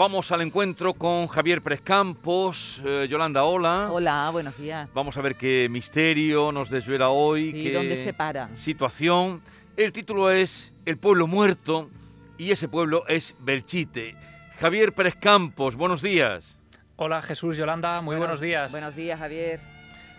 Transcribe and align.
vamos 0.00 0.32
al 0.32 0.40
encuentro 0.40 0.94
con 0.94 1.26
Javier 1.26 1.60
Prescampos. 1.60 2.80
Eh, 2.86 3.06
Yolanda, 3.10 3.44
hola. 3.44 3.92
Hola, 3.92 4.30
buenos 4.32 4.56
días. 4.56 4.88
Vamos 4.94 5.14
a 5.18 5.20
ver 5.20 5.36
qué 5.36 5.68
misterio 5.70 6.50
nos 6.52 6.70
desvela 6.70 7.10
hoy. 7.10 7.52
Sí, 7.52 7.64
qué 7.64 7.72
¿dónde 7.74 8.02
se 8.02 8.14
para? 8.14 8.48
Situación. 8.56 9.42
El 9.76 9.92
título 9.92 10.30
es 10.30 10.72
El 10.86 10.96
pueblo 10.96 11.26
muerto 11.26 11.90
y 12.38 12.50
ese 12.50 12.66
pueblo 12.66 13.06
es 13.08 13.34
Belchite. 13.40 14.16
Javier 14.58 14.94
Pérez 14.94 15.16
Campos, 15.16 15.76
buenos 15.76 16.00
días. 16.00 16.56
Hola 16.96 17.20
Jesús, 17.20 17.58
Yolanda, 17.58 18.00
muy 18.00 18.14
Bueno, 18.14 18.20
buenos 18.20 18.40
días. 18.40 18.72
Buenos 18.72 18.96
días, 18.96 19.18
Javier. 19.18 19.60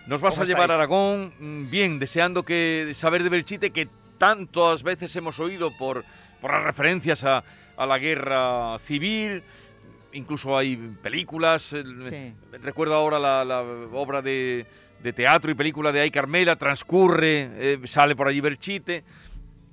Nos 0.06 0.20
vas 0.20 0.34
a 0.34 0.42
¿Cómo 0.42 0.46
llevar 0.46 0.70
a? 0.70 0.76
Aragón, 0.76 1.32
mm, 1.40 1.70
bien, 1.70 1.98
deseando 1.98 2.44
que 2.44 2.92
saber 2.94 3.24
de 3.24 3.30
Belchite 3.30 3.70
que 3.70 3.88
tantas 4.16 4.84
veces 4.84 5.16
hemos 5.16 5.40
oído 5.40 5.76
por, 5.76 6.04
por 6.40 6.52
las 6.52 6.62
referencias 6.62 7.24
a, 7.24 7.42
a 7.76 7.86
la 7.86 7.98
guerra 7.98 8.78
civil, 8.78 9.42
incluso 10.12 10.56
hay 10.56 10.76
películas, 11.02 11.62
Sí. 11.64 12.34
recuerdo 12.62 12.94
ahora 12.94 13.18
la, 13.18 13.44
la 13.44 13.60
obra 13.62 14.22
de, 14.22 14.66
de 15.02 15.12
teatro 15.12 15.50
y 15.50 15.54
película 15.54 15.92
de 15.92 16.00
Ay 16.00 16.10
Carmela, 16.10 16.56
transcurre, 16.56 17.50
eh, 17.54 17.78
sale 17.86 18.14
por 18.16 18.28
allí 18.28 18.40
Belchite. 18.40 19.04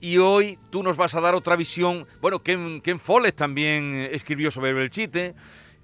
Y 0.02 0.17
hoy 0.17 0.58
tú 0.69 0.81
nos 0.81 0.95
vas 0.95 1.14
a 1.16 1.22
dar 1.22 1.36
otra 1.36 1.55
visión. 1.58 2.05
Bueno, 2.22 2.39
Ken, 2.39 2.80
Ken 2.81 2.99
Follett 2.99 3.36
también 3.36 4.08
escribió 4.11 4.49
sobre 4.49 4.72
Belchite. 4.73 5.36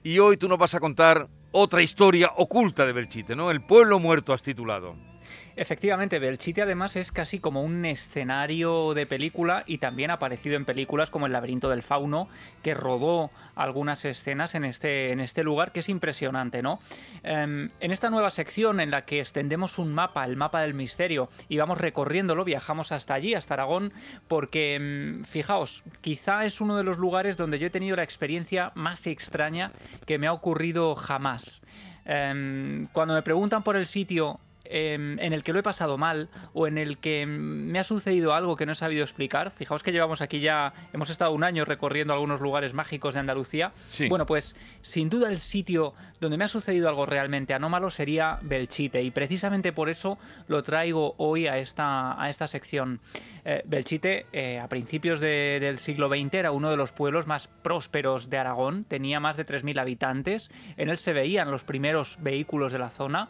Y 0.03 0.19
hoy 0.19 0.37
tú 0.37 0.47
nos 0.47 0.57
vas 0.57 0.73
a 0.75 0.79
contar 0.79 1.27
otra 1.51 1.81
historia 1.81 2.31
oculta 2.37 2.85
de 2.85 2.93
Belchite, 2.93 3.35
¿no? 3.35 3.51
El 3.51 3.61
pueblo 3.61 3.99
muerto 3.99 4.31
has 4.33 4.41
titulado. 4.41 4.95
Efectivamente, 5.57 6.19
Belchite 6.19 6.63
además 6.63 6.97
es 6.97 7.13
casi 7.13 7.39
como 7.39 7.63
un 7.63 7.85
escenario 7.85 8.93
de 8.93 9.05
película 9.05 9.63
y 9.65 9.77
también 9.77 10.11
ha 10.11 10.15
aparecido 10.15 10.57
en 10.57 10.65
películas 10.65 11.09
como 11.09 11.27
El 11.27 11.31
laberinto 11.31 11.69
del 11.69 11.81
fauno, 11.81 12.27
que 12.61 12.73
rodó 12.73 13.31
algunas 13.55 14.03
escenas 14.03 14.53
en 14.53 14.65
este, 14.65 15.13
en 15.13 15.21
este 15.21 15.43
lugar, 15.43 15.71
que 15.71 15.79
es 15.79 15.87
impresionante, 15.87 16.61
¿no? 16.61 16.79
Em, 17.23 17.69
en 17.79 17.91
esta 17.91 18.09
nueva 18.09 18.31
sección 18.31 18.81
en 18.81 18.91
la 18.91 19.05
que 19.05 19.21
extendemos 19.21 19.79
un 19.79 19.93
mapa, 19.93 20.25
el 20.25 20.35
mapa 20.35 20.59
del 20.59 20.73
misterio, 20.73 21.29
y 21.47 21.57
vamos 21.57 21.77
recorriéndolo, 21.77 22.43
viajamos 22.43 22.91
hasta 22.91 23.13
allí, 23.13 23.33
hasta 23.33 23.53
Aragón, 23.53 23.93
porque, 24.27 24.75
em, 24.75 25.23
fijaos, 25.23 25.83
quizá 26.01 26.43
es 26.43 26.59
uno 26.59 26.75
de 26.75 26.83
los 26.83 26.97
lugares 26.97 27.37
donde 27.37 27.59
yo 27.59 27.67
he 27.67 27.71
tenido 27.71 27.95
la 27.95 28.03
experiencia 28.03 28.73
más 28.75 29.07
extraña 29.07 29.71
que 30.05 30.17
me 30.17 30.27
ha 30.27 30.33
ocurrido 30.33 30.95
jamás. 30.95 31.61
Em, 32.03 32.87
cuando 32.91 33.15
me 33.15 33.23
preguntan 33.23 33.63
por 33.63 33.75
el 33.77 33.85
sitio 33.87 34.39
en 34.69 35.33
el 35.33 35.43
que 35.43 35.53
lo 35.53 35.59
he 35.59 35.63
pasado 35.63 35.97
mal 35.97 36.29
o 36.53 36.67
en 36.67 36.77
el 36.77 36.97
que 36.97 37.21
em, 37.21 37.29
me 37.71 37.79
ha 37.79 37.83
sucedido 37.83 38.33
algo 38.33 38.55
que 38.55 38.65
no 38.65 38.71
he 38.71 38.75
sabido 38.75 39.03
explicar. 39.03 39.51
Fijaos 39.51 39.83
que 39.83 39.91
llevamos 39.91 40.21
aquí 40.21 40.39
ya, 40.39 40.73
hemos 40.93 41.09
estado 41.09 41.31
un 41.31 41.43
año 41.43 41.65
recorriendo 41.65 42.13
algunos 42.13 42.41
lugares 42.41 42.73
mágicos 42.73 43.13
de 43.13 43.19
Andalucía. 43.19 43.71
Sí. 43.85 44.07
Bueno, 44.07 44.25
pues 44.25 44.55
sin 44.81 45.09
duda 45.09 45.29
el 45.29 45.39
sitio 45.39 45.93
donde 46.19 46.37
me 46.37 46.45
ha 46.45 46.47
sucedido 46.47 46.89
algo 46.89 47.05
realmente 47.05 47.53
anómalo 47.53 47.89
sería 47.91 48.39
Belchite 48.41 49.01
y 49.01 49.11
precisamente 49.11 49.71
por 49.73 49.89
eso 49.89 50.17
lo 50.47 50.63
traigo 50.63 51.15
hoy 51.17 51.47
a 51.47 51.57
esta, 51.57 52.21
a 52.21 52.29
esta 52.29 52.47
sección. 52.47 52.99
Eh, 53.47 53.61
Belchite, 53.65 54.25
eh, 54.33 54.59
a 54.59 54.67
principios 54.67 55.19
de- 55.19 55.59
del 55.59 55.77
siglo 55.77 56.09
XX, 56.09 56.33
era 56.33 56.51
uno 56.51 56.71
de 56.71 56.77
los 56.77 56.91
pueblos 56.91 57.27
más 57.27 57.47
prósperos 57.47 58.29
de 58.29 58.37
Aragón, 58.39 58.85
tenía 58.85 59.19
más 59.19 59.37
de 59.37 59.45
3.000 59.45 59.77
habitantes, 59.79 60.49
en 60.77 60.89
él 60.89 60.97
se 60.97 61.13
veían 61.13 61.51
los 61.51 61.63
primeros 61.63 62.17
vehículos 62.21 62.71
de 62.71 62.79
la 62.79 62.89
zona 62.89 63.29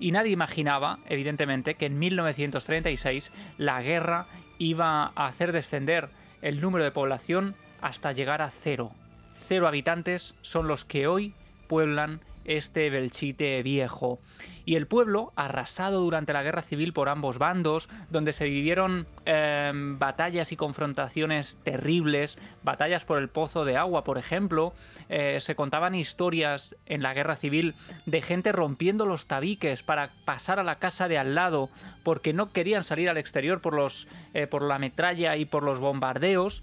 y 0.00 0.12
nadie 0.12 0.32
imaginaba, 0.32 0.98
evidentemente, 1.06 1.74
que 1.74 1.86
en 1.86 1.98
1936 1.98 3.32
la 3.56 3.82
guerra 3.82 4.26
iba 4.58 5.12
a 5.14 5.26
hacer 5.26 5.52
descender 5.52 6.10
el 6.42 6.60
número 6.60 6.84
de 6.84 6.90
población 6.90 7.54
hasta 7.80 8.12
llegar 8.12 8.42
a 8.42 8.50
cero. 8.50 8.92
Cero 9.32 9.68
habitantes 9.68 10.34
son 10.42 10.68
los 10.68 10.84
que 10.84 11.06
hoy 11.06 11.34
pueblan 11.68 12.20
este 12.48 12.90
Belchite 12.90 13.62
viejo. 13.62 14.20
Y 14.64 14.76
el 14.76 14.86
pueblo, 14.86 15.32
arrasado 15.36 16.00
durante 16.00 16.32
la 16.32 16.42
guerra 16.42 16.62
civil 16.62 16.92
por 16.92 17.08
ambos 17.08 17.38
bandos, 17.38 17.88
donde 18.10 18.32
se 18.32 18.44
vivieron 18.44 19.06
eh, 19.24 19.70
batallas 19.74 20.52
y 20.52 20.56
confrontaciones 20.56 21.58
terribles, 21.62 22.38
batallas 22.62 23.04
por 23.04 23.18
el 23.18 23.28
pozo 23.28 23.64
de 23.64 23.76
agua, 23.76 24.04
por 24.04 24.18
ejemplo, 24.18 24.74
eh, 25.08 25.38
se 25.40 25.54
contaban 25.54 25.94
historias 25.94 26.76
en 26.86 27.02
la 27.02 27.14
guerra 27.14 27.36
civil 27.36 27.74
de 28.06 28.20
gente 28.20 28.52
rompiendo 28.52 29.06
los 29.06 29.26
tabiques 29.26 29.82
para 29.82 30.10
pasar 30.24 30.58
a 30.58 30.64
la 30.64 30.78
casa 30.78 31.08
de 31.08 31.18
al 31.18 31.34
lado 31.34 31.70
porque 32.02 32.32
no 32.32 32.52
querían 32.52 32.84
salir 32.84 33.08
al 33.08 33.18
exterior 33.18 33.60
por, 33.60 33.74
los, 33.74 34.08
eh, 34.34 34.46
por 34.46 34.62
la 34.62 34.78
metralla 34.78 35.36
y 35.36 35.44
por 35.44 35.62
los 35.62 35.80
bombardeos. 35.80 36.62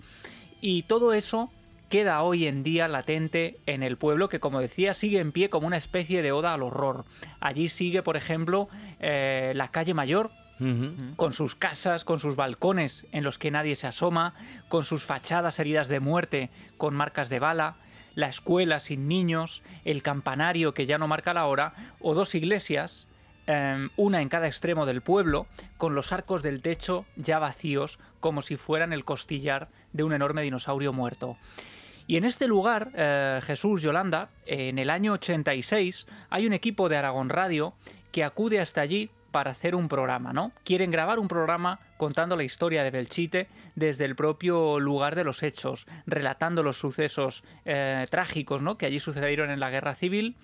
Y 0.62 0.84
todo 0.84 1.14
eso 1.14 1.52
queda 1.90 2.22
hoy 2.22 2.48
en 2.48 2.64
día 2.64 2.88
latente 2.88 3.58
en 3.66 3.84
el 3.84 3.98
pueblo 3.98 4.30
que, 4.30 4.40
como 4.40 4.60
decía, 4.60 4.94
sigue 4.94 5.20
en 5.20 5.32
pie 5.32 5.50
como 5.50 5.68
una 5.68 5.78
especie 5.78 6.22
de 6.22 6.32
oda 6.32 6.54
al 6.54 6.64
horror. 6.64 7.06
Allí 7.40 7.70
sigue, 7.70 8.02
por 8.02 8.18
ejemplo, 8.18 8.68
eh, 9.00 9.54
la 9.56 9.70
calle 9.70 9.94
Mayor, 9.94 10.30
con 11.18 11.34
sus 11.34 11.54
casas, 11.54 12.06
con 12.06 12.20
sus 12.20 12.38
balcones 12.38 13.06
en 13.12 13.26
los 13.26 13.38
que 13.38 13.52
nadie 13.52 13.76
se 13.76 13.88
asoma, 13.88 14.34
con 14.70 14.86
sus 14.86 15.04
fachadas 15.04 15.60
heridas 15.60 15.90
de 15.90 16.00
muerte, 16.00 16.50
con 16.78 16.96
marcas 16.96 17.28
de 17.28 17.40
bala, 17.40 17.76
la 18.16 18.30
escuela 18.30 18.80
sin 18.80 19.10
niños, 19.10 19.62
el 19.84 20.02
campanario 20.02 20.74
que 20.74 20.86
ya 20.86 20.98
no 20.98 21.08
marca 21.08 21.34
la 21.34 21.46
hora, 21.46 21.74
o 22.00 22.14
dos 22.14 22.36
iglesias, 22.36 23.06
eh, 23.48 23.90
una 23.98 24.22
en 24.22 24.30
cada 24.30 24.48
extremo 24.48 24.86
del 24.86 25.02
pueblo, 25.02 25.46
con 25.78 25.94
los 25.94 26.14
arcos 26.14 26.42
del 26.42 26.62
techo 26.62 27.06
ya 27.18 27.38
vacíos, 27.38 28.00
como 28.22 28.42
si 28.42 28.56
fueran 28.56 28.94
el 28.94 29.04
costillar 29.04 29.68
de 29.92 30.04
un 30.04 30.14
enorme 30.14 30.42
dinosaurio 30.42 30.94
muerto. 30.94 31.38
Y 32.08 32.18
en 32.18 32.26
este 32.26 32.48
lugar, 32.48 32.92
eh, 32.96 33.40
Jesús 33.44 33.82
Yolanda, 33.82 34.30
en 34.46 34.78
el 34.78 34.90
año 34.90 35.14
86, 35.14 36.06
hay 36.30 36.46
un 36.46 36.54
equipo 36.54 36.88
de 36.88 36.98
Aragón 36.98 37.30
Radio 37.30 37.74
que 38.12 38.24
acude 38.24 38.60
hasta 38.60 38.82
allí 38.82 39.10
para 39.32 39.52
hacer 39.52 39.76
un 39.76 39.90
programa, 39.90 40.32
¿no? 40.32 40.54
Quieren 40.64 40.92
grabar 40.92 41.20
un 41.20 41.28
programa 41.28 41.80
contando 41.98 42.38
la 42.38 42.46
historia 42.46 42.84
de 42.84 42.92
Belchite 42.92 43.50
desde 43.76 44.06
el 44.06 44.16
propio 44.16 44.80
lugar 44.80 45.16
de 45.16 45.26
los 45.26 45.44
hechos, 45.44 45.86
relatando 46.06 46.64
los 46.64 46.78
sucesos 46.78 47.44
eh, 47.66 48.06
trágicos, 48.10 48.62
¿no? 48.62 48.78
Que 48.78 48.86
allí 48.86 49.02
sucedieron 49.02 49.50
en 49.50 49.60
la 49.60 49.72
guerra 49.72 49.94
civil. 49.94 50.38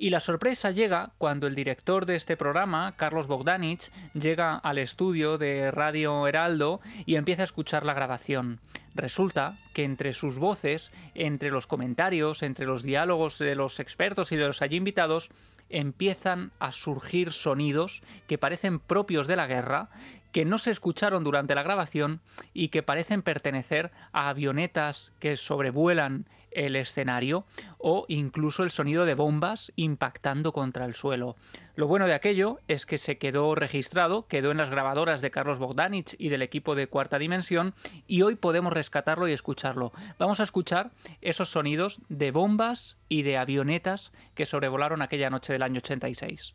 Y 0.00 0.10
la 0.10 0.20
sorpresa 0.20 0.70
llega 0.70 1.10
cuando 1.18 1.48
el 1.48 1.56
director 1.56 2.06
de 2.06 2.14
este 2.14 2.36
programa, 2.36 2.94
Carlos 2.96 3.26
Bogdanich, 3.26 3.90
llega 4.14 4.54
al 4.54 4.78
estudio 4.78 5.38
de 5.38 5.72
Radio 5.72 6.28
Heraldo 6.28 6.80
y 7.04 7.16
empieza 7.16 7.42
a 7.42 7.46
escuchar 7.46 7.84
la 7.84 7.94
grabación. 7.94 8.60
Resulta 8.94 9.58
que 9.74 9.82
entre 9.82 10.12
sus 10.12 10.38
voces, 10.38 10.92
entre 11.16 11.50
los 11.50 11.66
comentarios, 11.66 12.44
entre 12.44 12.64
los 12.64 12.84
diálogos 12.84 13.40
de 13.40 13.56
los 13.56 13.80
expertos 13.80 14.30
y 14.30 14.36
de 14.36 14.46
los 14.46 14.62
allí 14.62 14.76
invitados, 14.76 15.30
empiezan 15.68 16.52
a 16.60 16.70
surgir 16.70 17.32
sonidos 17.32 18.02
que 18.28 18.38
parecen 18.38 18.78
propios 18.78 19.26
de 19.26 19.34
la 19.34 19.48
guerra, 19.48 19.90
que 20.30 20.44
no 20.44 20.58
se 20.58 20.70
escucharon 20.70 21.24
durante 21.24 21.56
la 21.56 21.64
grabación 21.64 22.20
y 22.54 22.68
que 22.68 22.84
parecen 22.84 23.22
pertenecer 23.22 23.90
a 24.12 24.28
avionetas 24.28 25.12
que 25.18 25.34
sobrevuelan 25.34 26.26
el 26.58 26.74
escenario 26.76 27.44
o 27.78 28.04
incluso 28.08 28.64
el 28.64 28.70
sonido 28.70 29.04
de 29.04 29.14
bombas 29.14 29.72
impactando 29.76 30.52
contra 30.52 30.84
el 30.84 30.94
suelo. 30.94 31.36
Lo 31.76 31.86
bueno 31.86 32.06
de 32.06 32.14
aquello 32.14 32.58
es 32.66 32.84
que 32.84 32.98
se 32.98 33.16
quedó 33.18 33.54
registrado, 33.54 34.26
quedó 34.26 34.50
en 34.50 34.56
las 34.56 34.70
grabadoras 34.70 35.20
de 35.20 35.30
Carlos 35.30 35.60
Bogdanich 35.60 36.16
y 36.18 36.28
del 36.28 36.42
equipo 36.42 36.74
de 36.74 36.88
Cuarta 36.88 37.18
Dimensión 37.18 37.74
y 38.08 38.22
hoy 38.22 38.34
podemos 38.34 38.72
rescatarlo 38.72 39.28
y 39.28 39.32
escucharlo. 39.32 39.92
Vamos 40.18 40.40
a 40.40 40.42
escuchar 40.42 40.90
esos 41.20 41.50
sonidos 41.50 42.00
de 42.08 42.32
bombas 42.32 42.96
y 43.08 43.22
de 43.22 43.38
avionetas 43.38 44.12
que 44.34 44.46
sobrevolaron 44.46 45.00
aquella 45.00 45.30
noche 45.30 45.52
del 45.52 45.62
año 45.62 45.78
86. 45.78 46.54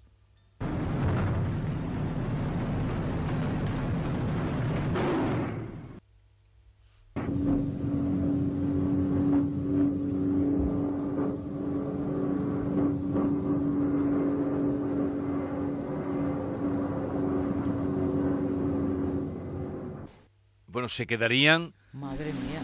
Bueno, 20.84 20.90
se 20.90 21.08
quedarían 21.08 21.74
Madre 21.94 22.34
mía. 22.34 22.60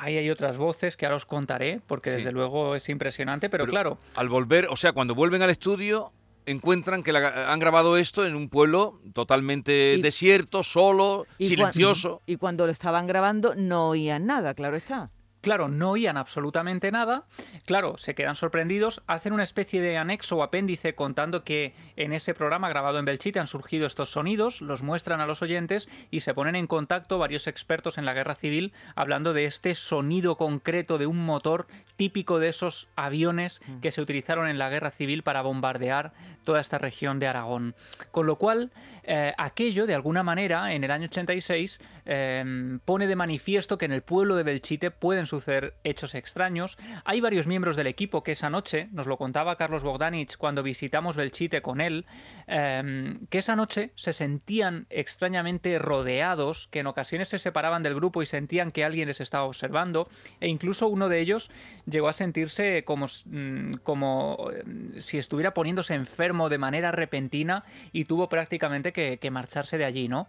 Ahí 0.00 0.16
hay 0.16 0.30
otras 0.30 0.56
voces 0.56 0.96
que 0.96 1.06
ahora 1.06 1.16
os 1.16 1.26
contaré, 1.26 1.80
porque 1.86 2.10
Sí. 2.10 2.16
desde 2.18 2.32
luego 2.32 2.76
es 2.76 2.88
impresionante, 2.88 3.50
pero, 3.50 3.64
Pero- 3.64 3.70
claro, 3.72 3.98
Al 4.16 4.28
volver, 4.28 4.68
o 4.70 4.76
sea, 4.76 4.92
cuando 4.92 5.14
vuelven 5.14 5.42
al 5.42 5.50
estudio, 5.50 6.12
encuentran 6.46 7.02
que 7.02 7.12
la- 7.12 7.52
han 7.52 7.58
grabado 7.58 7.96
esto 7.98 8.24
en 8.24 8.36
un 8.36 8.48
pueblo 8.48 9.00
totalmente 9.12 9.96
Y- 9.98 10.00
desierto, 10.02 10.62
solo, 10.62 11.26
Y 11.36 11.46
cua- 11.46 11.48
silencioso. 11.48 12.22
Y 12.26 12.36
cuando 12.36 12.64
lo 12.64 12.72
estaban 12.72 13.06
grabando 13.08 13.54
no 13.56 13.88
oían 13.88 14.24
nada, 14.26 14.54
claro 14.54 14.76
está. 14.76 15.10
Claro, 15.40 15.68
no 15.68 15.90
oían 15.92 16.16
absolutamente 16.16 16.90
nada. 16.90 17.24
Claro, 17.64 17.96
se 17.96 18.14
quedan 18.14 18.34
sorprendidos. 18.34 19.02
Hacen 19.06 19.32
una 19.32 19.44
especie 19.44 19.80
de 19.80 19.96
anexo 19.96 20.36
o 20.36 20.42
apéndice 20.42 20.94
contando 20.94 21.44
que 21.44 21.74
en 21.96 22.12
ese 22.12 22.34
programa 22.34 22.68
grabado 22.68 22.98
en 22.98 23.04
Belchite 23.04 23.38
han 23.38 23.46
surgido 23.46 23.86
estos 23.86 24.10
sonidos, 24.10 24.60
los 24.60 24.82
muestran 24.82 25.20
a 25.20 25.26
los 25.26 25.42
oyentes 25.42 25.88
y 26.10 26.20
se 26.20 26.34
ponen 26.34 26.56
en 26.56 26.66
contacto 26.66 27.18
varios 27.18 27.46
expertos 27.46 27.98
en 27.98 28.04
la 28.04 28.14
guerra 28.14 28.34
civil 28.34 28.72
hablando 28.96 29.32
de 29.32 29.44
este 29.44 29.74
sonido 29.74 30.36
concreto 30.36 30.98
de 30.98 31.06
un 31.06 31.24
motor 31.24 31.66
típico 31.96 32.38
de 32.38 32.48
esos 32.48 32.88
aviones 32.96 33.60
que 33.80 33.92
se 33.92 34.00
utilizaron 34.00 34.48
en 34.48 34.58
la 34.58 34.70
guerra 34.70 34.90
civil 34.90 35.22
para 35.22 35.42
bombardear 35.42 36.12
toda 36.44 36.60
esta 36.60 36.78
región 36.78 37.18
de 37.18 37.28
Aragón. 37.28 37.74
Con 38.10 38.26
lo 38.26 38.36
cual, 38.36 38.72
eh, 39.04 39.34
aquello, 39.36 39.86
de 39.86 39.94
alguna 39.94 40.22
manera, 40.22 40.72
en 40.72 40.82
el 40.82 40.90
año 40.90 41.06
86, 41.06 41.80
eh, 42.06 42.78
pone 42.84 43.06
de 43.06 43.16
manifiesto 43.16 43.78
que 43.78 43.84
en 43.84 43.92
el 43.92 44.02
pueblo 44.02 44.34
de 44.34 44.42
Belchite 44.42 44.90
pueden 44.90 45.26
suceder 45.28 45.74
hechos 45.84 46.14
extraños. 46.14 46.76
Hay 47.04 47.20
varios 47.20 47.46
miembros 47.46 47.76
del 47.76 47.86
equipo 47.86 48.22
que 48.22 48.32
esa 48.32 48.50
noche, 48.50 48.88
nos 48.92 49.06
lo 49.06 49.16
contaba 49.16 49.56
Carlos 49.56 49.84
Bogdanich 49.84 50.36
cuando 50.36 50.62
visitamos 50.62 51.16
Belchite 51.16 51.62
con 51.62 51.80
él, 51.80 52.06
eh, 52.46 53.16
que 53.30 53.38
esa 53.38 53.56
noche 53.56 53.92
se 53.94 54.12
sentían 54.12 54.86
extrañamente 54.90 55.78
rodeados, 55.78 56.68
que 56.68 56.80
en 56.80 56.86
ocasiones 56.86 57.28
se 57.28 57.38
separaban 57.38 57.82
del 57.82 57.94
grupo 57.94 58.22
y 58.22 58.26
sentían 58.26 58.70
que 58.70 58.84
alguien 58.84 59.08
les 59.08 59.20
estaba 59.20 59.44
observando, 59.44 60.08
e 60.40 60.48
incluso 60.48 60.88
uno 60.88 61.08
de 61.08 61.20
ellos 61.20 61.50
llegó 61.86 62.08
a 62.08 62.12
sentirse 62.12 62.84
como, 62.84 63.06
mm, 63.06 63.70
como 63.82 64.50
eh, 64.52 65.00
si 65.00 65.18
estuviera 65.18 65.54
poniéndose 65.54 65.94
enfermo 65.94 66.48
de 66.48 66.58
manera 66.58 66.92
repentina 66.92 67.64
y 67.92 68.04
tuvo 68.04 68.28
prácticamente 68.28 68.92
que, 68.92 69.18
que 69.18 69.30
marcharse 69.30 69.78
de 69.78 69.84
allí, 69.84 70.08
¿no? 70.08 70.28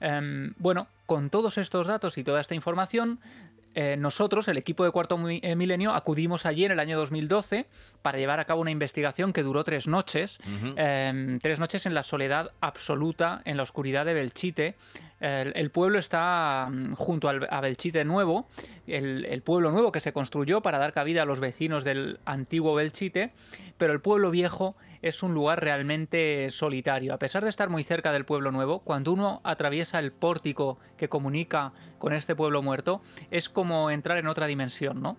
Em, 0.00 0.54
bueno, 0.58 0.86
con 1.06 1.30
todos 1.30 1.58
estos 1.58 1.86
datos 1.86 2.18
y 2.18 2.24
toda 2.24 2.40
esta 2.40 2.54
información, 2.54 3.18
eh, 3.74 3.96
nosotros, 3.96 4.48
el 4.48 4.56
equipo 4.56 4.84
de 4.84 4.90
Cuarto 4.90 5.18
eh, 5.28 5.56
Milenio, 5.56 5.92
acudimos 5.92 6.46
allí 6.46 6.64
en 6.64 6.72
el 6.72 6.80
año 6.80 6.96
2012 6.98 7.66
para 8.02 8.18
llevar 8.18 8.40
a 8.40 8.44
cabo 8.44 8.60
una 8.60 8.70
investigación 8.70 9.32
que 9.32 9.42
duró 9.42 9.64
tres 9.64 9.86
noches, 9.86 10.38
em, 10.76 11.38
tres 11.38 11.60
noches 11.60 11.86
en 11.86 11.94
la 11.94 12.02
soledad 12.02 12.52
absoluta, 12.60 13.42
en 13.44 13.56
la 13.56 13.62
oscuridad 13.62 14.04
de 14.04 14.14
Belchite. 14.14 14.74
El, 15.20 15.70
pueblo 15.70 15.98
está 15.98 16.68
mm, 16.70 16.94
junto 16.94 17.28
al- 17.28 17.48
a 17.50 17.60
Belchite 17.60 18.04
Nuevo, 18.04 18.46
el, 18.86 19.24
el 19.24 19.42
pueblo 19.42 19.72
nuevo 19.72 19.90
que 19.90 19.98
se 20.00 20.12
construyó 20.12 20.60
para 20.62 20.78
dar 20.78 20.92
cabida 20.92 21.22
a 21.22 21.24
los 21.24 21.40
vecinos 21.40 21.82
del 21.82 22.20
antiguo 22.24 22.74
Belchite, 22.74 23.32
pero 23.78 23.92
el 23.92 24.00
pueblo 24.00 24.30
viejo 24.30 24.76
es 25.02 25.22
un 25.22 25.34
lugar 25.34 25.60
realmente 25.60 26.50
solitario. 26.50 27.14
A 27.14 27.18
pesar 27.18 27.42
de 27.42 27.50
estar 27.50 27.68
muy 27.68 27.82
cerca 27.82 28.12
del 28.12 28.24
pueblo 28.24 28.52
nuevo, 28.52 28.80
cuando 28.80 29.12
uno 29.12 29.40
atraviesa 29.44 29.98
el 29.98 30.12
pórtico 30.12 30.78
que 30.96 31.08
comunica 31.08 31.72
con 31.98 32.12
este 32.12 32.36
pueblo 32.36 32.62
muerto, 32.62 33.00
es 33.30 33.48
como 33.48 33.90
entrar 33.90 34.18
en 34.18 34.28
otra 34.28 34.46
dimensión, 34.46 35.00
¿no? 35.02 35.16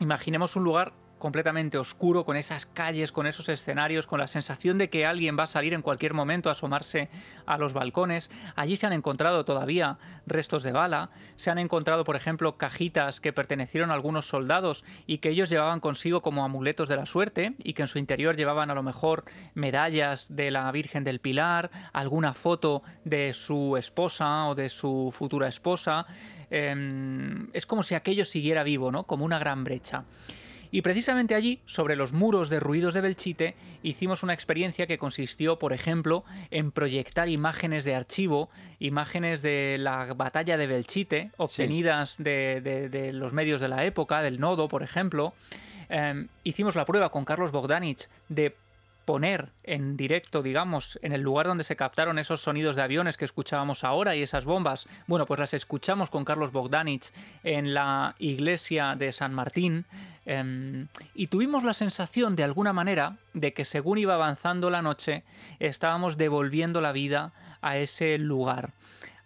Imaginemos 0.00 0.56
un 0.56 0.64
lugar 0.64 0.92
completamente 1.18 1.78
oscuro, 1.78 2.24
con 2.24 2.36
esas 2.36 2.66
calles, 2.66 3.12
con 3.12 3.26
esos 3.26 3.48
escenarios, 3.48 4.06
con 4.06 4.20
la 4.20 4.28
sensación 4.28 4.78
de 4.78 4.88
que 4.90 5.06
alguien 5.06 5.38
va 5.38 5.44
a 5.44 5.48
salir 5.48 5.74
en 5.74 5.82
cualquier 5.82 6.14
momento 6.14 6.48
a 6.48 6.52
asomarse 6.52 7.08
a 7.46 7.58
los 7.58 7.72
balcones. 7.72 8.30
Allí 8.56 8.76
se 8.76 8.86
han 8.86 8.92
encontrado 8.92 9.44
todavía 9.44 9.98
restos 10.26 10.62
de 10.62 10.72
bala, 10.72 11.10
se 11.36 11.50
han 11.50 11.58
encontrado, 11.58 12.04
por 12.04 12.16
ejemplo, 12.16 12.56
cajitas 12.56 13.20
que 13.20 13.32
pertenecieron 13.32 13.90
a 13.90 13.94
algunos 13.94 14.26
soldados 14.28 14.84
y 15.06 15.18
que 15.18 15.30
ellos 15.30 15.50
llevaban 15.50 15.80
consigo 15.80 16.22
como 16.22 16.44
amuletos 16.44 16.88
de 16.88 16.96
la 16.96 17.06
suerte 17.06 17.54
y 17.62 17.72
que 17.72 17.82
en 17.82 17.88
su 17.88 17.98
interior 17.98 18.36
llevaban 18.36 18.70
a 18.70 18.74
lo 18.74 18.82
mejor 18.82 19.24
medallas 19.54 20.34
de 20.34 20.50
la 20.50 20.70
Virgen 20.72 21.04
del 21.04 21.20
Pilar, 21.20 21.70
alguna 21.92 22.34
foto 22.34 22.82
de 23.04 23.32
su 23.32 23.76
esposa 23.76 24.46
o 24.48 24.54
de 24.54 24.68
su 24.68 25.10
futura 25.12 25.48
esposa. 25.48 26.06
Em, 26.50 27.48
es 27.52 27.66
como 27.66 27.82
si 27.82 27.94
aquello 27.94 28.24
siguiera 28.24 28.62
vivo, 28.62 28.90
¿no? 28.90 29.04
Como 29.04 29.24
una 29.24 29.38
gran 29.38 29.64
brecha. 29.64 30.04
Y 30.70 30.82
precisamente 30.82 31.34
allí, 31.34 31.60
sobre 31.64 31.96
los 31.96 32.12
muros 32.12 32.50
derruidos 32.50 32.92
de 32.94 33.00
Belchite, 33.00 33.54
hicimos 33.82 34.22
una 34.22 34.34
experiencia 34.34 34.86
que 34.86 34.98
consistió, 34.98 35.58
por 35.58 35.72
ejemplo, 35.72 36.24
en 36.50 36.72
proyectar 36.72 37.28
imágenes 37.28 37.84
de 37.84 37.94
archivo, 37.94 38.50
imágenes 38.78 39.40
de 39.42 39.76
la 39.78 40.12
batalla 40.14 40.56
de 40.56 40.66
Belchite, 40.66 41.30
obtenidas 41.38 42.16
de, 42.18 42.60
de- 42.62 42.88
de 42.88 43.12
los 43.12 43.32
medios 43.32 43.60
de 43.60 43.68
la 43.68 43.84
época, 43.84 44.20
del 44.22 44.40
nodo, 44.40 44.68
por 44.68 44.82
ejemplo. 44.82 45.32
Eh, 45.88 46.26
hicimos 46.44 46.76
la 46.76 46.84
prueba 46.84 47.08
con 47.10 47.24
Carlos 47.24 47.50
Bogdanich 47.50 48.08
de 48.28 48.54
poner 49.08 49.52
en 49.64 49.96
directo, 49.96 50.42
digamos, 50.42 50.98
en 51.00 51.14
el 51.14 51.22
lugar 51.22 51.46
donde 51.46 51.64
se 51.64 51.76
captaron 51.76 52.18
esos 52.18 52.42
sonidos 52.42 52.76
de 52.76 52.82
aviones 52.82 53.16
que 53.16 53.24
escuchábamos 53.24 53.82
ahora 53.82 54.14
y 54.14 54.20
esas 54.20 54.44
bombas, 54.44 54.86
bueno, 55.06 55.24
pues 55.24 55.40
las 55.40 55.54
escuchamos 55.54 56.10
con 56.10 56.26
Carlos 56.26 56.52
Bogdanich 56.52 57.10
en 57.42 57.72
la 57.72 58.14
iglesia 58.18 58.96
de 58.96 59.10
San 59.12 59.32
Martín 59.32 59.86
em, 60.26 60.88
y 61.14 61.28
tuvimos 61.28 61.64
la 61.64 61.72
sensación, 61.72 62.36
de 62.36 62.44
alguna 62.44 62.74
manera, 62.74 63.16
de 63.32 63.54
que 63.54 63.64
según 63.64 63.96
iba 63.96 64.12
avanzando 64.12 64.68
la 64.68 64.82
noche, 64.82 65.24
estábamos 65.58 66.18
devolviendo 66.18 66.82
la 66.82 66.92
vida 66.92 67.32
a 67.62 67.78
ese 67.78 68.18
lugar. 68.18 68.72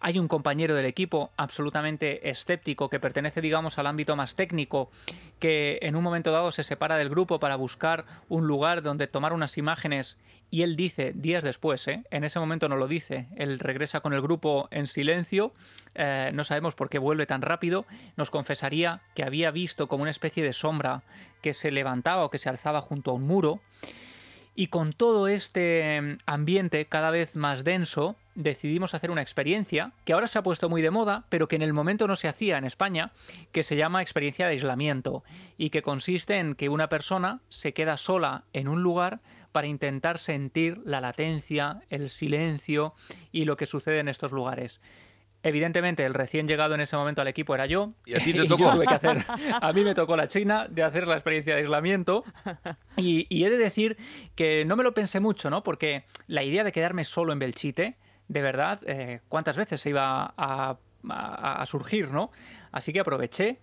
Hay 0.04 0.18
un 0.18 0.26
compañero 0.26 0.74
del 0.74 0.86
equipo 0.86 1.30
absolutamente 1.36 2.28
escéptico 2.28 2.90
que 2.90 2.98
pertenece, 2.98 3.40
digamos, 3.40 3.78
al 3.78 3.86
ámbito 3.86 4.16
más 4.16 4.34
técnico, 4.34 4.90
que 5.38 5.78
en 5.80 5.94
un 5.94 6.02
momento 6.02 6.32
dado 6.32 6.50
se 6.50 6.64
separa 6.64 6.96
del 6.96 7.08
grupo 7.08 7.38
para 7.38 7.54
buscar 7.54 8.04
un 8.28 8.48
lugar 8.48 8.82
donde 8.82 9.06
tomar 9.06 9.32
unas 9.32 9.56
imágenes 9.58 10.18
y 10.50 10.62
él 10.62 10.74
dice, 10.74 11.12
días 11.14 11.44
después, 11.44 11.86
¿eh? 11.86 12.02
en 12.10 12.24
ese 12.24 12.40
momento 12.40 12.68
no 12.68 12.76
lo 12.76 12.88
dice, 12.88 13.28
él 13.36 13.60
regresa 13.60 14.00
con 14.00 14.12
el 14.12 14.20
grupo 14.20 14.66
en 14.72 14.88
silencio, 14.88 15.54
eh, 15.94 16.32
no 16.34 16.42
sabemos 16.42 16.74
por 16.74 16.90
qué 16.90 16.98
vuelve 16.98 17.24
tan 17.24 17.40
rápido, 17.40 17.86
nos 18.16 18.30
confesaría 18.30 19.02
que 19.14 19.22
había 19.22 19.52
visto 19.52 19.86
como 19.86 20.02
una 20.02 20.10
especie 20.10 20.42
de 20.42 20.52
sombra 20.52 21.04
que 21.42 21.54
se 21.54 21.70
levantaba 21.70 22.24
o 22.24 22.30
que 22.30 22.38
se 22.38 22.48
alzaba 22.48 22.82
junto 22.82 23.12
a 23.12 23.14
un 23.14 23.22
muro, 23.22 23.60
y 24.54 24.66
con 24.66 24.92
todo 24.92 25.28
este 25.28 26.18
ambiente 26.26 26.84
cada 26.86 27.10
vez 27.10 27.36
más 27.36 27.64
denso, 27.64 28.16
decidimos 28.34 28.94
hacer 28.94 29.10
una 29.10 29.22
experiencia 29.22 29.92
que 30.04 30.12
ahora 30.12 30.26
se 30.26 30.38
ha 30.38 30.42
puesto 30.42 30.68
muy 30.68 30.82
de 30.82 30.90
moda, 30.90 31.24
pero 31.28 31.48
que 31.48 31.56
en 31.56 31.62
el 31.62 31.72
momento 31.72 32.06
no 32.06 32.16
se 32.16 32.28
hacía 32.28 32.58
en 32.58 32.64
España, 32.64 33.12
que 33.52 33.62
se 33.62 33.76
llama 33.76 34.02
experiencia 34.02 34.46
de 34.46 34.52
aislamiento 34.52 35.22
y 35.58 35.70
que 35.70 35.82
consiste 35.82 36.38
en 36.38 36.54
que 36.54 36.68
una 36.68 36.88
persona 36.88 37.40
se 37.48 37.72
queda 37.72 37.96
sola 37.96 38.44
en 38.52 38.68
un 38.68 38.82
lugar 38.82 39.20
para 39.52 39.66
intentar 39.66 40.18
sentir 40.18 40.80
la 40.84 41.00
latencia, 41.00 41.82
el 41.90 42.08
silencio 42.08 42.94
y 43.30 43.44
lo 43.44 43.56
que 43.56 43.66
sucede 43.66 44.00
en 44.00 44.08
estos 44.08 44.32
lugares. 44.32 44.80
Evidentemente, 45.44 46.04
el 46.04 46.14
recién 46.14 46.46
llegado 46.46 46.74
en 46.74 46.80
ese 46.80 46.96
momento 46.96 47.20
al 47.20 47.26
equipo 47.26 47.54
era 47.54 47.66
yo. 47.66 47.92
¿Y 48.06 48.14
a 48.14 48.18
ti 48.18 48.32
te 48.32 48.44
tocó? 48.48 48.70
tuve 48.72 48.86
que 48.86 48.94
hacer, 48.94 49.24
a 49.60 49.72
mí 49.72 49.82
me 49.82 49.94
tocó 49.94 50.16
la 50.16 50.28
China 50.28 50.68
de 50.70 50.84
hacer 50.84 51.06
la 51.06 51.14
experiencia 51.14 51.54
de 51.54 51.62
aislamiento. 51.62 52.24
Y, 52.96 53.26
y 53.28 53.44
he 53.44 53.50
de 53.50 53.56
decir 53.56 53.96
que 54.36 54.64
no 54.64 54.76
me 54.76 54.84
lo 54.84 54.94
pensé 54.94 55.18
mucho, 55.18 55.50
¿no? 55.50 55.64
Porque 55.64 56.04
la 56.28 56.44
idea 56.44 56.62
de 56.62 56.70
quedarme 56.70 57.04
solo 57.04 57.32
en 57.32 57.40
Belchite, 57.40 57.96
de 58.32 58.40
verdad, 58.40 58.80
eh, 58.86 59.20
¿cuántas 59.28 59.58
veces 59.58 59.82
se 59.82 59.90
iba 59.90 60.32
a, 60.38 60.78
surgir, 61.66 62.10
¿no? 62.10 62.30
Así 62.70 62.92
que 62.92 63.00
aproveché 63.00 63.58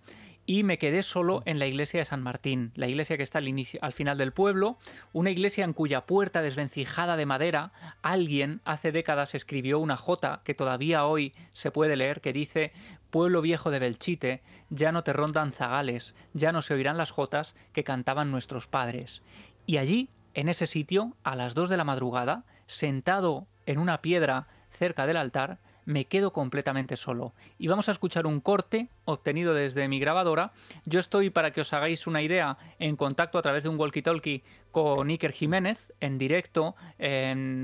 y 0.46 0.62
me 0.62 0.78
quedé 0.78 1.02
solo 1.02 1.42
en 1.44 1.58
la 1.58 1.66
iglesia 1.66 2.00
de 2.00 2.04
San 2.04 2.22
Martín, 2.22 2.70
la 2.76 2.86
iglesia 2.86 3.16
que 3.16 3.24
está 3.24 3.38
al, 3.38 3.48
inicio, 3.48 3.80
al 3.82 3.92
final 3.92 4.16
del 4.16 4.32
pueblo, 4.32 4.78
una 5.12 5.30
iglesia 5.30 5.64
en 5.64 5.72
cuya 5.72 6.06
puerta 6.06 6.40
desvencijada 6.40 7.16
de 7.16 7.26
madera 7.26 7.72
alguien 8.02 8.60
hace 8.64 8.92
décadas 8.92 9.34
escribió 9.34 9.80
una 9.80 9.96
jota 9.96 10.40
que 10.44 10.54
todavía 10.54 11.04
hoy 11.04 11.34
se 11.52 11.72
puede 11.72 11.96
leer 11.96 12.20
que 12.20 12.32
dice 12.32 12.72
Pueblo 13.10 13.42
viejo 13.42 13.72
de 13.72 13.80
Belchite, 13.80 14.42
ya 14.68 14.92
no 14.92 15.02
te 15.02 15.12
rondan 15.12 15.52
zagales, 15.52 16.14
ya 16.32 16.52
no 16.52 16.62
se 16.62 16.74
oirán 16.74 16.96
las 16.96 17.10
jotas 17.10 17.56
que 17.72 17.82
cantaban 17.82 18.30
nuestros 18.30 18.68
padres. 18.68 19.22
Y 19.66 19.78
allí, 19.78 20.10
en 20.34 20.48
ese 20.48 20.68
sitio, 20.68 21.16
a 21.24 21.34
las 21.34 21.54
dos 21.54 21.68
de 21.68 21.76
la 21.76 21.82
madrugada, 21.82 22.44
sentado 22.66 23.48
en 23.66 23.78
una 23.78 24.02
piedra 24.02 24.46
cerca 24.70 25.06
del 25.06 25.16
altar, 25.16 25.58
me 25.86 26.04
quedo 26.04 26.32
completamente 26.32 26.96
solo. 26.96 27.32
Y 27.58 27.66
vamos 27.66 27.88
a 27.88 27.92
escuchar 27.92 28.26
un 28.26 28.40
corte 28.40 28.88
obtenido 29.06 29.54
desde 29.54 29.88
mi 29.88 29.98
grabadora. 29.98 30.52
Yo 30.84 31.00
estoy, 31.00 31.30
para 31.30 31.52
que 31.52 31.62
os 31.62 31.72
hagáis 31.72 32.06
una 32.06 32.22
idea, 32.22 32.58
en 32.78 32.96
contacto 32.96 33.38
a 33.38 33.42
través 33.42 33.64
de 33.64 33.70
un 33.70 33.78
walkie-talkie 33.78 34.42
con 34.70 35.08
Iker 35.08 35.32
Jiménez, 35.32 35.92
en 36.00 36.18
directo, 36.18 36.76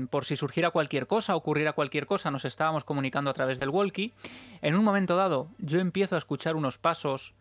por 0.09 0.25
si 0.25 0.35
surgiera 0.35 0.71
cualquier 0.71 1.07
cosa, 1.07 1.35
ocurriera 1.35 1.73
cualquier 1.73 2.05
cosa, 2.05 2.31
nos 2.31 2.43
estábamos 2.43 2.83
comunicando 2.83 3.29
a 3.29 3.33
través 3.33 3.59
del 3.59 3.69
walkie. 3.69 4.13
En 4.61 4.75
un 4.75 4.83
momento 4.83 5.15
dado, 5.15 5.49
yo 5.59 5.79
empiezo 5.79 6.15
a 6.15 6.17
escuchar 6.17 6.55
unos 6.55 6.77
pasos 6.77 7.33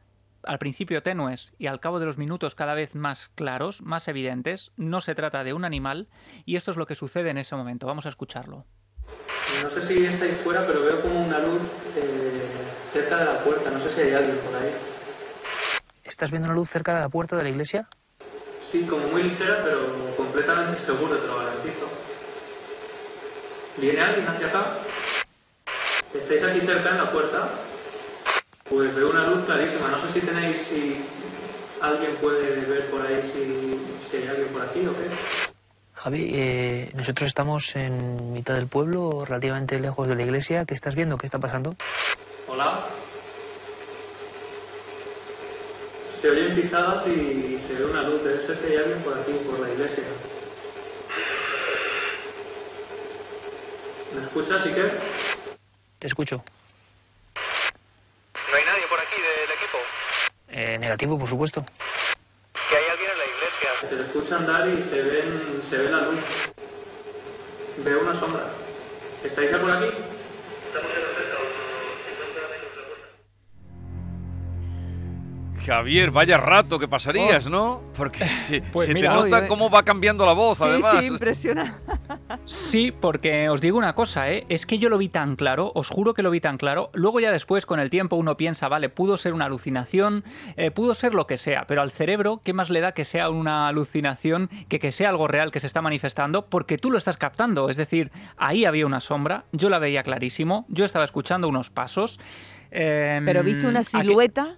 al 0.45 0.59
principio 0.59 1.03
tenues 1.03 1.53
y 1.59 1.67
al 1.67 1.81
cabo 1.81 1.99
de 1.99 2.07
los 2.07 2.19
minutos 2.19 2.55
cada 2.55 2.75
vez 2.75 2.95
más 2.95 3.31
claros, 3.35 3.83
más 3.83 4.07
evidentes. 4.07 4.71
No 4.77 5.01
se 5.01 5.17
trata 5.17 5.43
de 5.43 5.53
un 5.53 5.65
animal 5.65 6.07
y 6.45 6.55
esto 6.55 6.71
es 6.71 6.77
lo 6.77 6.87
que 6.87 6.95
sucede 6.95 7.31
en 7.31 7.39
ese 7.39 7.57
momento. 7.57 7.89
Vamos 7.89 8.07
a 8.07 8.11
escucharlo. 8.11 8.65
No 9.63 9.71
sé 9.71 9.87
si 9.87 10.05
estáis 10.05 10.37
fuera, 10.45 10.67
pero 10.67 10.83
veo 10.83 11.01
como 11.01 11.25
una 11.25 11.39
luz 11.39 11.63
eh, 11.97 12.43
cerca 12.93 13.19
de 13.19 13.25
la 13.25 13.39
puerta. 13.41 13.71
No 13.71 13.81
sé 13.81 13.91
si 13.95 14.01
hay 14.03 14.15
alguien 14.15 14.37
por 14.39 14.55
ahí. 14.57 14.71
¿Estás 16.05 16.31
viendo 16.31 16.47
una 16.47 16.55
luz 16.55 16.69
cerca 16.69 16.95
de 16.95 17.01
la 17.01 17.09
puerta 17.09 17.37
de 17.37 17.43
la 17.43 17.49
iglesia? 17.49 17.89
Sí, 18.63 18.83
como 18.85 19.07
muy 19.09 19.23
ligera, 19.23 19.61
pero 19.65 19.81
completamente 20.17 20.81
seguro, 20.81 21.17
te 21.17 21.27
lo 21.27 21.39
garantizo. 21.39 21.89
¿Viene 23.79 24.01
alguien 24.01 24.27
hacia 24.27 24.47
acá? 24.47 24.65
¿Estáis 26.15 26.43
aquí 26.43 26.61
cerca 26.61 26.91
en 26.91 26.99
la 26.99 27.11
puerta? 27.11 27.49
Pues 28.69 28.95
veo 28.95 29.11
una 29.11 29.27
luz 29.27 29.45
clarísima. 29.45 29.89
No 29.89 30.01
sé 30.01 30.21
si 30.21 30.27
tenéis, 30.27 30.59
si 30.59 31.05
alguien 31.81 32.17
puede 32.17 32.61
ver 32.67 32.87
por 32.91 33.01
ahí 33.03 33.23
si, 33.23 34.11
si 34.11 34.17
hay 34.17 34.29
alguien 34.29 34.49
por 34.49 34.63
aquí 34.63 34.87
o 34.87 34.93
qué. 34.93 35.46
Javi, 36.07 36.31
eh, 36.35 36.91
nosotros 36.95 37.27
estamos 37.27 37.75
en 37.75 38.33
mitad 38.33 38.55
del 38.55 38.69
pueblo, 38.69 39.25
relativamente 39.25 39.81
lejos 39.81 40.07
de 40.07 40.15
la 40.15 40.23
iglesia. 40.23 40.65
¿Qué 40.65 40.73
estás 40.73 40.95
viendo? 40.95 41.19
¿Qué 41.19 41.27
está 41.27 41.41
pasando? 41.41 41.75
Hola. 42.47 42.79
Se 46.21 46.31
oyen 46.31 46.55
pisadas 46.55 47.05
y 47.09 47.59
se 47.59 47.75
ve 47.75 47.87
una 47.87 48.03
luz. 48.03 48.23
Debe 48.23 48.41
ser 48.41 48.57
que 48.61 48.69
hay 48.69 48.77
alguien 48.77 48.99
por 49.01 49.19
aquí, 49.19 49.33
por 49.51 49.59
la 49.59 49.75
iglesia. 49.75 50.05
¿Me 54.15 54.23
escuchas, 54.23 54.65
Iker? 54.65 55.01
Te 55.99 56.07
escucho. 56.07 56.45
¿No 57.35 58.57
hay 58.57 58.65
nadie 58.65 58.87
por 58.89 59.01
aquí 59.01 59.17
del 59.17 59.51
equipo? 59.57 59.79
Eh, 60.51 60.79
negativo, 60.79 61.19
por 61.19 61.29
supuesto. 61.29 61.65
Que 62.71 62.77
hay 62.77 62.85
alguien 62.93 63.11
en 63.11 63.19
la 63.19 63.25
iglesia. 63.25 63.71
Se 63.89 63.95
le 63.97 64.03
escucha 64.03 64.37
andar 64.37 64.69
y 64.69 64.83
se, 64.83 65.01
ven, 65.03 65.61
se 65.69 65.79
ve 65.79 65.91
la 65.91 66.01
luz. 66.03 66.21
Veo 67.85 68.01
una 68.01 68.19
sombra. 68.19 68.43
¿Estáis 69.25 69.51
ya 69.51 69.59
por 69.61 69.71
aquí? 69.71 69.87
Javier, 75.65 76.11
vaya 76.13 76.37
rato 76.37 76.79
que 76.79 76.87
pasarías, 76.87 77.49
¿no? 77.49 77.83
Porque 77.97 78.25
se, 78.47 78.61
Pues 78.63 78.87
se 78.89 78.95
mira, 78.95 79.11
te 79.11 79.15
nota 79.17 79.39
oye, 79.39 79.49
cómo 79.49 79.69
va 79.69 79.83
cambiando 79.83 80.25
la 80.25 80.33
voz, 80.33 80.59
Sí, 80.59 80.65
además. 80.65 80.97
sí, 81.01 81.07
impresiona. 81.07 81.79
Sí, 82.45 82.93
porque 82.93 83.49
os 83.49 83.61
digo 83.61 83.79
una 83.79 83.95
cosa, 83.95 84.31
¿eh? 84.31 84.45
es 84.49 84.67
que 84.67 84.79
yo 84.79 84.89
lo 84.89 84.99
vi 84.99 85.09
tan 85.09 85.37
claro, 85.37 85.73
os 85.75 85.89
juro 85.89 86.15
que 86.15 86.23
lo 86.23 86.31
vi 86.31 86.41
tan 86.41 86.59
claro. 86.59 86.91
Luego 86.93 87.21
ya 87.21 87.33
después, 87.33 87.67
con 87.67 87.81
el 87.81 87.91
tiempo, 87.91 88.17
uno 88.17 88.37
piensa, 88.37 88.69
vale, 88.69 88.89
pudo 88.89 89.17
ser 89.19 89.33
una 89.33 89.47
alucinación, 89.47 90.25
eh, 90.57 90.71
pudo 90.71 90.95
ser 90.95 91.15
lo 91.15 91.27
que 91.27 91.37
sea, 91.37 91.67
pero 91.67 91.83
al 91.83 91.91
cerebro, 91.91 92.41
¿qué 92.45 92.53
más 92.53 92.71
le 92.71 92.81
da 92.81 92.93
que 92.93 93.05
sea 93.05 93.31
una 93.31 93.69
alucinación 93.69 94.49
que 94.69 94.79
que 94.79 94.93
sea 94.93 95.09
algo 95.09 95.27
real 95.29 95.51
que 95.51 95.61
se 95.61 95.67
está 95.67 95.81
manifestando? 95.83 96.47
Porque 96.47 96.79
tú 96.79 96.91
lo 96.91 96.99
estás 96.99 97.17
captando, 97.17 97.71
es 97.71 97.77
decir, 97.77 98.11
ahí 98.37 98.65
había 98.65 98.87
una 98.87 99.01
sombra, 99.01 99.45
yo 99.53 99.71
la 99.71 99.79
veía 99.79 100.03
clarísimo, 100.03 100.67
yo 100.69 100.85
estaba 100.85 101.05
escuchando 101.05 101.49
unos 101.49 101.71
pasos. 101.71 102.19
em, 102.71 103.25
Pero 103.25 103.43
viste 103.45 103.67
una 103.67 103.81
aquí- 103.81 103.91
silueta. 104.01 104.57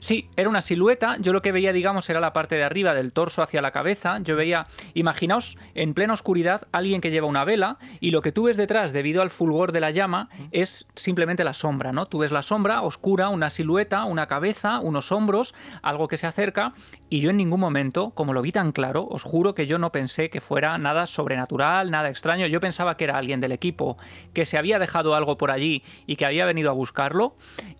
Sí, 0.00 0.30
era 0.36 0.48
una 0.48 0.60
silueta. 0.60 1.16
Yo 1.18 1.32
lo 1.32 1.42
que 1.42 1.50
veía, 1.50 1.72
digamos, 1.72 2.08
era 2.08 2.20
la 2.20 2.32
parte 2.32 2.54
de 2.54 2.62
arriba 2.62 2.94
del 2.94 3.12
torso 3.12 3.42
hacia 3.42 3.60
la 3.60 3.72
cabeza. 3.72 4.18
Yo 4.20 4.36
veía, 4.36 4.68
imaginaos, 4.94 5.58
en 5.74 5.92
plena 5.92 6.12
oscuridad, 6.12 6.68
alguien 6.70 7.00
que 7.00 7.10
lleva 7.10 7.26
una 7.26 7.44
vela 7.44 7.78
y 7.98 8.12
lo 8.12 8.22
que 8.22 8.30
tú 8.30 8.44
ves 8.44 8.56
detrás, 8.56 8.92
debido 8.92 9.22
al 9.22 9.30
fulgor 9.30 9.72
de 9.72 9.80
la 9.80 9.90
llama, 9.90 10.28
es 10.52 10.86
simplemente 10.94 11.42
la 11.42 11.52
sombra, 11.52 11.92
¿no? 11.92 12.06
Tú 12.06 12.18
ves 12.18 12.30
la 12.30 12.42
sombra 12.42 12.82
oscura, 12.82 13.28
una 13.28 13.50
silueta, 13.50 14.04
una 14.04 14.28
cabeza, 14.28 14.78
unos 14.78 15.10
hombros, 15.10 15.54
algo 15.82 16.06
que 16.06 16.16
se 16.16 16.28
acerca 16.28 16.74
y 17.10 17.20
yo 17.20 17.30
en 17.30 17.38
ningún 17.38 17.60
momento, 17.60 18.10
como 18.10 18.34
lo 18.34 18.42
vi 18.42 18.52
tan 18.52 18.72
claro, 18.72 19.06
os 19.10 19.22
juro 19.22 19.54
que 19.54 19.66
yo 19.66 19.78
no 19.78 19.92
pensé 19.92 20.28
que 20.28 20.40
fuera 20.40 20.76
nada 20.76 21.06
sobrenatural, 21.06 21.90
nada 21.90 22.10
extraño. 22.10 22.46
Yo 22.46 22.60
pensaba 22.60 22.96
que 22.96 23.04
era 23.04 23.16
alguien 23.16 23.40
del 23.40 23.52
equipo 23.52 23.96
que 24.34 24.44
se 24.44 24.58
había 24.58 24.78
dejado 24.78 25.14
algo 25.14 25.38
por 25.38 25.50
allí 25.50 25.82
y 26.06 26.16
que 26.16 26.26
había 26.26 26.44
venido 26.44 26.68
a 26.68 26.74
buscarlo 26.74 27.34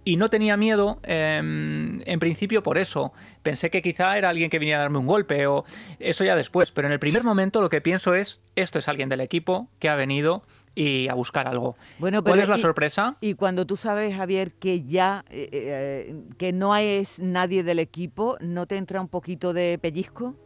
y 0.04 0.16
no 0.16 0.28
tenía 0.28 0.56
miedo 0.56 0.98
em, 1.02 2.00
en 2.06 2.18
principio 2.20 2.62
por 2.62 2.78
eso. 2.78 3.12
Pensé 3.42 3.70
que 3.70 3.82
quizá 3.82 4.16
era 4.16 4.30
alguien 4.30 4.48
que 4.48 4.58
venía 4.58 4.76
a 4.76 4.80
darme 4.80 4.98
un 4.98 5.06
golpe 5.06 5.46
o 5.46 5.64
eso 5.98 6.24
ya 6.24 6.34
después, 6.34 6.72
pero 6.72 6.88
en 6.88 6.92
el 6.92 6.98
primer 6.98 7.22
momento 7.22 7.60
lo 7.60 7.68
que 7.68 7.82
pienso 7.82 8.14
es, 8.14 8.40
esto 8.56 8.78
es 8.78 8.88
alguien 8.88 9.10
del 9.10 9.20
equipo 9.20 9.68
que 9.78 9.90
ha 9.90 9.94
venido 9.94 10.42
y 10.78 11.08
a 11.08 11.14
buscar 11.14 11.48
algo. 11.48 11.76
Bueno, 11.98 12.22
¿Cuál 12.22 12.34
pero 12.34 12.42
es 12.44 12.48
la 12.48 12.56
y- 12.58 12.60
sorpresa? 12.60 13.16
Y 13.20 13.34
cuando 13.34 13.66
tú 13.66 13.76
sabes, 13.76 14.14
Javier, 14.14 14.52
que 14.54 14.84
ya 14.84 15.24
eh, 15.30 15.48
eh, 15.52 16.20
que 16.38 16.52
no 16.52 16.76
es 16.76 17.18
nadie 17.18 17.62
del 17.64 17.78
equipo, 17.80 18.36
¿no 18.40 18.66
te 18.66 18.76
entra 18.76 19.00
un 19.00 19.08
poquito 19.08 19.52
de 19.52 19.78
pellizco? 19.80 20.36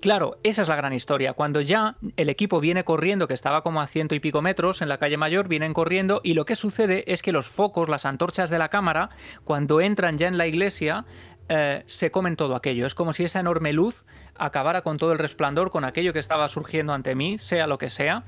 Claro, 0.00 0.38
esa 0.42 0.62
es 0.62 0.68
la 0.68 0.76
gran 0.76 0.94
historia. 0.94 1.34
Cuando 1.34 1.60
ya 1.60 1.96
el 2.16 2.30
equipo 2.30 2.60
viene 2.60 2.82
corriendo, 2.84 3.28
que 3.28 3.34
estaba 3.34 3.62
como 3.62 3.82
a 3.82 3.86
ciento 3.86 4.14
y 4.14 4.20
pico 4.20 4.40
metros 4.40 4.80
en 4.80 4.88
la 4.88 4.96
calle 4.98 5.18
mayor, 5.18 5.48
vienen 5.48 5.74
corriendo 5.74 6.22
y 6.24 6.32
lo 6.32 6.46
que 6.46 6.56
sucede 6.56 7.04
es 7.12 7.20
que 7.20 7.30
los 7.30 7.46
focos, 7.46 7.88
las 7.90 8.06
antorchas 8.06 8.48
de 8.48 8.58
la 8.58 8.70
cámara, 8.70 9.10
cuando 9.44 9.82
entran 9.82 10.16
ya 10.16 10.28
en 10.28 10.38
la 10.38 10.46
iglesia, 10.46 11.04
eh, 11.48 11.82
se 11.86 12.10
comen 12.10 12.36
todo 12.36 12.56
aquello. 12.56 12.86
Es 12.86 12.94
como 12.94 13.12
si 13.12 13.24
esa 13.24 13.40
enorme 13.40 13.72
luz 13.72 14.04
acabara 14.34 14.82
con 14.82 14.96
todo 14.96 15.12
el 15.12 15.18
resplandor, 15.18 15.70
con 15.70 15.84
aquello 15.84 16.12
que 16.12 16.18
estaba 16.18 16.48
surgiendo 16.48 16.92
ante 16.92 17.14
mí, 17.14 17.38
sea 17.38 17.66
lo 17.66 17.78
que 17.78 17.90
sea. 17.90 18.24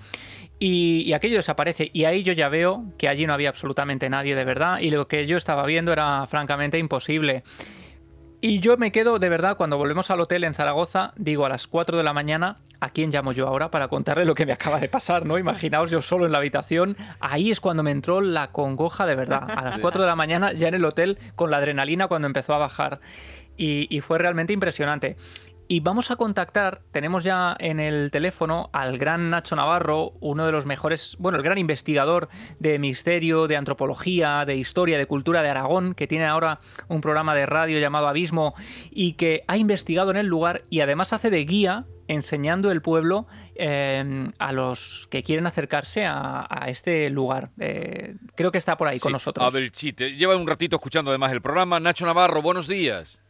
Y, 0.59 1.03
y 1.07 1.13
aquello 1.13 1.37
desaparece. 1.37 1.91
Y 1.93 2.05
ahí 2.05 2.23
yo 2.23 2.33
ya 2.33 2.49
veo 2.49 2.85
que 2.99 3.09
allí 3.09 3.27
no 3.27 3.35
había 3.35 3.49
absolutamente 3.49 4.09
nadie 4.09 4.35
de 4.35 4.45
verdad. 4.45 4.79
Y 4.81 4.91
lo 4.91 5.09
que 5.09 5.27
yo 5.27 5.37
estaba 5.37 5.67
viendo 5.67 5.93
era 5.93 6.27
francamente 6.27 6.79
imposible. 6.79 7.43
Y 8.41 8.61
yo 8.61 8.77
me 8.77 8.93
quedo, 8.93 9.19
de 9.19 9.29
verdad, 9.29 9.57
cuando 9.57 9.77
volvemos 9.79 10.11
al 10.13 10.21
hotel 10.21 10.45
en 10.45 10.55
Zaragoza, 10.55 11.13
digo 11.17 11.45
a 11.45 11.49
las 11.49 11.67
4 11.67 11.97
de 11.97 12.05
la 12.05 12.13
mañana, 12.13 12.59
¿a 12.79 12.91
quién 12.91 13.11
llamo 13.11 13.33
yo 13.33 13.49
ahora 13.49 13.73
para 13.73 13.89
contarle 13.89 14.25
lo 14.25 14.37
que 14.37 14.47
me 14.47 14.53
acaba 14.53 14.79
de 14.79 14.89
pasar, 14.89 15.27
no? 15.27 15.39
Imaginaos 15.39 15.91
yo 15.91 16.01
solo 16.03 16.25
en 16.25 16.31
la 16.31 16.39
habitación, 16.39 16.97
ahí 17.19 17.51
es 17.51 17.59
cuando 17.59 17.83
me 17.83 17.91
entró 17.91 18.21
la 18.21 18.53
congoja 18.53 19.07
de 19.07 19.17
verdad. 19.17 19.43
A 19.49 19.65
las 19.65 19.79
4 19.81 20.03
de 20.03 20.07
la 20.07 20.15
mañana 20.15 20.53
ya 20.53 20.69
en 20.69 20.75
el 20.75 20.85
hotel 20.85 21.19
con 21.35 21.51
la 21.51 21.57
adrenalina 21.57 22.07
cuando 22.07 22.27
empezó 22.27 22.55
a 22.55 22.59
bajar. 22.59 23.01
Y, 23.57 23.89
y 23.91 24.01
fue 24.03 24.19
realmente 24.19 24.53
impresionante. 24.53 25.17
Y 25.71 25.81
vamos 25.81 26.11
a 26.11 26.17
contactar, 26.17 26.81
tenemos 26.93 27.25
ya 27.25 27.55
en 27.59 27.79
el 27.79 28.11
teléfono 28.11 28.71
al 28.73 28.97
gran 28.97 29.29
Nacho 29.29 29.55
Navarro, 29.55 30.15
uno 30.21 30.47
de 30.47 30.53
los 30.53 30.65
mejores, 30.65 31.15
bueno, 31.19 31.37
el 31.37 31.45
gran 31.45 31.59
investigador 31.59 32.31
de 32.59 32.79
misterio, 32.79 33.47
de 33.49 33.59
antropología, 33.59 34.47
de 34.47 34.57
historia, 34.57 34.97
de 34.97 35.05
cultura 35.05 35.43
de 35.43 35.51
Aragón, 35.51 35.93
que 35.95 36.07
tiene 36.07 36.25
ahora 36.25 36.59
un 36.89 37.03
programa 37.03 37.35
de 37.35 37.45
radio 37.45 37.79
llamado 37.81 38.09
Abismo 38.09 38.55
y 38.91 39.13
que 39.13 39.45
ha 39.47 39.59
investigado 39.59 40.11
en 40.11 40.17
el 40.17 40.27
lugar 40.27 40.63
y 40.71 40.81
además 40.81 41.13
hace 41.13 41.29
de 41.29 41.45
guía 41.45 41.85
enseñando 42.07 42.71
el 42.71 42.81
pueblo 42.81 43.27
eh, 43.55 44.27
a 44.39 44.53
los 44.53 45.07
que 45.11 45.23
quieren 45.23 45.47
acercarse 45.47 46.07
a, 46.07 46.47
a 46.49 46.71
este 46.71 47.11
lugar. 47.11 47.51
Eh, 47.59 48.15
creo 48.37 48.51
que 48.51 48.57
está 48.57 48.79
por 48.79 48.89
ahí 48.89 48.99
con 48.99 49.11
Sí, 49.11 49.13
nosotros. 49.13 49.47
A 49.47 49.55
Belchite. 49.55 50.17
Lleva 50.17 50.35
un 50.35 50.47
ratito 50.47 50.77
escuchando 50.77 51.11
además 51.11 51.31
el 51.33 51.43
programa. 51.43 51.79
Nacho 51.79 52.07
Navarro, 52.07 52.41
buenos 52.41 52.67
días. 52.69 53.21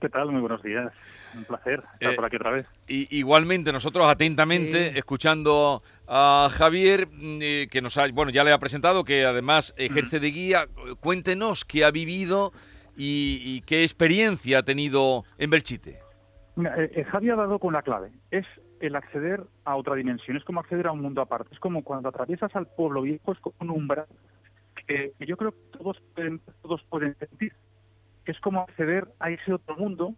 ¿Qué 0.00 0.08
tal? 0.08 0.30
Muy 0.30 0.40
buenos 0.40 0.62
días. 0.62 0.92
Un 1.34 1.44
placer 1.44 1.82
estar 1.94 2.12
Eh, 2.12 2.16
por 2.16 2.24
aquí 2.24 2.36
otra 2.36 2.50
vez. 2.50 2.66
Y, 2.86 3.16
igualmente 3.18 3.72
nosotros 3.72 4.06
atentamente 4.06 4.92
Sí. 4.92 4.98
escuchando 4.98 5.82
a 6.06 6.48
Javier, 6.52 7.06
mm, 7.06 7.38
eh, 7.42 7.68
que 7.70 7.82
nos 7.82 7.96
ha, 7.98 8.08
bueno, 8.08 8.30
ya 8.30 8.44
le 8.44 8.52
ha 8.52 8.58
presentado, 8.58 9.04
que 9.04 9.24
además 9.24 9.74
ejerce 9.76 10.20
de 10.20 10.30
guía. 10.30 10.66
Cuéntenos 11.00 11.64
qué 11.64 11.84
ha 11.84 11.90
vivido 11.90 12.52
y, 12.96 13.40
y 13.44 13.60
qué 13.62 13.82
experiencia 13.82 14.58
ha 14.58 14.62
tenido 14.62 15.24
en 15.38 15.50
Belchite. 15.50 15.98
Mira, 16.56 16.74
eh, 16.82 16.90
eh, 16.94 17.04
Javi 17.04 17.30
ha 17.30 17.36
dado 17.36 17.58
con 17.58 17.72
la 17.72 17.82
clave. 17.82 18.10
Es 18.30 18.46
el 18.80 18.96
acceder 18.96 19.42
a 19.64 19.76
otra 19.76 19.94
dimensión. 19.94 20.36
Es 20.36 20.44
como 20.44 20.60
acceder 20.60 20.86
a 20.86 20.92
un 20.92 21.00
mundo 21.00 21.20
aparte. 21.20 21.50
Es 21.52 21.60
como 21.60 21.84
cuando 21.84 22.08
atraviesas 22.08 22.54
al 22.56 22.66
pueblo 22.66 23.02
viejo, 23.02 23.32
es 23.32 23.38
como 23.38 23.54
un 23.60 23.70
umbral 23.70 24.06
que, 24.86 25.12
que 25.18 25.26
yo 25.26 25.36
creo 25.36 25.52
que 25.52 25.78
todos 25.78 26.00
pueden, 26.14 26.40
todos 26.62 26.82
pueden 26.88 27.16
sentir. 27.18 27.52
Que 28.24 28.32
es 28.32 28.40
como 28.40 28.60
acceder 28.62 29.06
a 29.20 29.30
ese 29.30 29.52
otro 29.52 29.76
mundo 29.76 30.14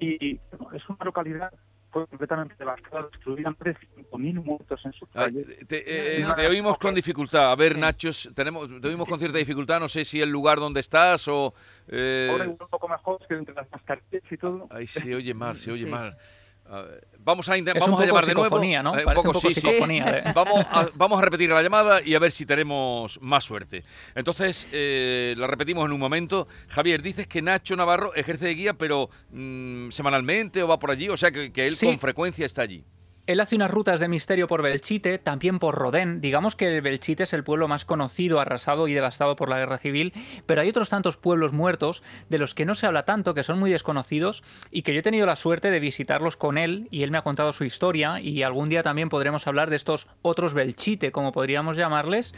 y 0.00 0.40
bueno, 0.56 0.72
es 0.76 0.88
una 0.88 1.04
localidad 1.04 1.52
fue 1.92 2.06
completamente 2.06 2.54
devastada, 2.56 3.08
destruida, 3.10 3.50
más 3.50 3.58
de 3.58 3.76
5.000 3.96 4.34
muertos 4.44 4.80
en 4.84 4.92
sus 4.92 5.08
Ah, 5.08 5.24
calles. 5.24 5.44
te, 5.66 6.18
eh, 6.18 6.24
No, 6.24 6.34
te 6.34 6.46
oímos 6.46 6.78
con 6.78 6.94
dificultad. 6.94 7.50
A 7.50 7.56
ver, 7.56 7.72
Sí. 7.74 7.80
Nachos, 7.80 8.30
tenemos, 8.32 8.68
te 8.80 8.86
oímos 8.86 9.08
con 9.08 9.18
cierta 9.18 9.38
dificultad. 9.38 9.80
No 9.80 9.88
sé 9.88 10.04
si 10.04 10.20
el 10.20 10.30
lugar 10.30 10.58
donde 10.60 10.78
estás 10.78 11.26
o. 11.26 11.52
eh, 11.88 12.28
Ahora 12.30 12.48
un 12.48 12.56
poco 12.56 12.86
mejor 12.86 13.18
que 13.26 13.34
entre 13.34 13.54
las 13.56 13.68
mascarillas 13.72 14.22
y 14.30 14.36
todo. 14.36 14.68
Ahí 14.70 14.86
se 14.86 15.12
oye 15.16 15.34
mal, 15.34 15.56
se 15.56 15.72
oye 15.72 15.82
Sí. 15.84 15.90
mal. 15.90 16.16
A 16.72 16.82
ver, 16.82 17.08
vamos 17.18 17.48
a, 17.48 17.56
vamos 17.80 18.00
a 18.00 18.06
llamar 18.06 18.24
de 18.24 18.32
nuevo. 18.34 18.44
psicofonía, 18.48 18.80
¿no? 18.82 18.96
Eh, 18.96 19.02
Parece 19.04 19.26
un 19.26 19.32
poco 19.34 19.40
sí, 19.48 19.54
sí. 19.54 19.60
psicofonía. 19.60 20.04
de- 20.04 20.32
Vamos 20.34 20.60
a, 20.70 20.88
vamos 20.94 21.18
a 21.18 21.22
repetir 21.22 21.50
la 21.50 21.60
llamada 21.62 22.00
y 22.00 22.14
a 22.14 22.20
ver 22.20 22.30
si 22.30 22.46
tenemos 22.46 23.20
más 23.20 23.42
suerte. 23.42 23.82
Entonces, 24.14 24.68
eh, 24.72 25.34
la 25.36 25.48
repetimos 25.48 25.84
en 25.86 25.92
un 25.92 25.98
momento. 25.98 26.46
Javier, 26.68 27.02
dices 27.02 27.26
que 27.26 27.42
Nacho 27.42 27.74
Navarro 27.74 28.14
ejerce 28.14 28.44
de 28.46 28.54
guía, 28.54 28.74
pero 28.74 29.10
mm, 29.32 29.90
semanalmente 29.90 30.62
o 30.62 30.68
va 30.68 30.78
por 30.78 30.92
allí, 30.92 31.08
o 31.08 31.16
sea 31.16 31.32
que, 31.32 31.52
que 31.52 31.66
él 31.66 31.74
Sí. 31.74 31.86
con 31.86 31.98
frecuencia 31.98 32.46
está 32.46 32.62
allí. 32.62 32.84
Él 33.30 33.38
hace 33.38 33.54
unas 33.54 33.70
rutas 33.70 34.00
de 34.00 34.08
misterio 34.08 34.48
por 34.48 34.60
Belchite, 34.60 35.18
también 35.18 35.60
por 35.60 35.76
Rodén. 35.76 36.20
Digamos 36.20 36.56
que 36.56 36.80
Belchite 36.80 37.22
es 37.22 37.32
el 37.32 37.44
pueblo 37.44 37.68
más 37.68 37.84
conocido, 37.84 38.40
arrasado 38.40 38.88
y 38.88 38.92
devastado 38.92 39.36
por 39.36 39.48
la 39.48 39.60
guerra 39.60 39.78
civil, 39.78 40.12
pero 40.46 40.62
hay 40.62 40.68
otros 40.68 40.88
tantos 40.88 41.16
pueblos 41.16 41.52
muertos 41.52 42.02
de 42.28 42.38
los 42.38 42.54
que 42.54 42.66
no 42.66 42.74
se 42.74 42.88
habla 42.88 43.04
tanto, 43.04 43.32
que 43.32 43.44
son 43.44 43.60
muy 43.60 43.70
desconocidos 43.70 44.42
y 44.72 44.82
que 44.82 44.92
yo 44.92 44.98
he 44.98 45.04
tenido 45.04 45.26
la 45.26 45.36
suerte 45.36 45.70
de 45.70 45.78
visitarlos 45.78 46.36
con 46.36 46.58
él 46.58 46.88
y 46.90 47.04
él 47.04 47.12
me 47.12 47.18
ha 47.18 47.22
contado 47.22 47.52
su 47.52 47.62
historia 47.62 48.20
y 48.20 48.42
algún 48.42 48.68
día 48.68 48.82
también 48.82 49.10
podremos 49.10 49.46
hablar 49.46 49.70
de 49.70 49.76
estos 49.76 50.08
otros 50.22 50.52
Belchite, 50.52 51.12
como 51.12 51.30
podríamos 51.30 51.76
llamarles. 51.76 52.34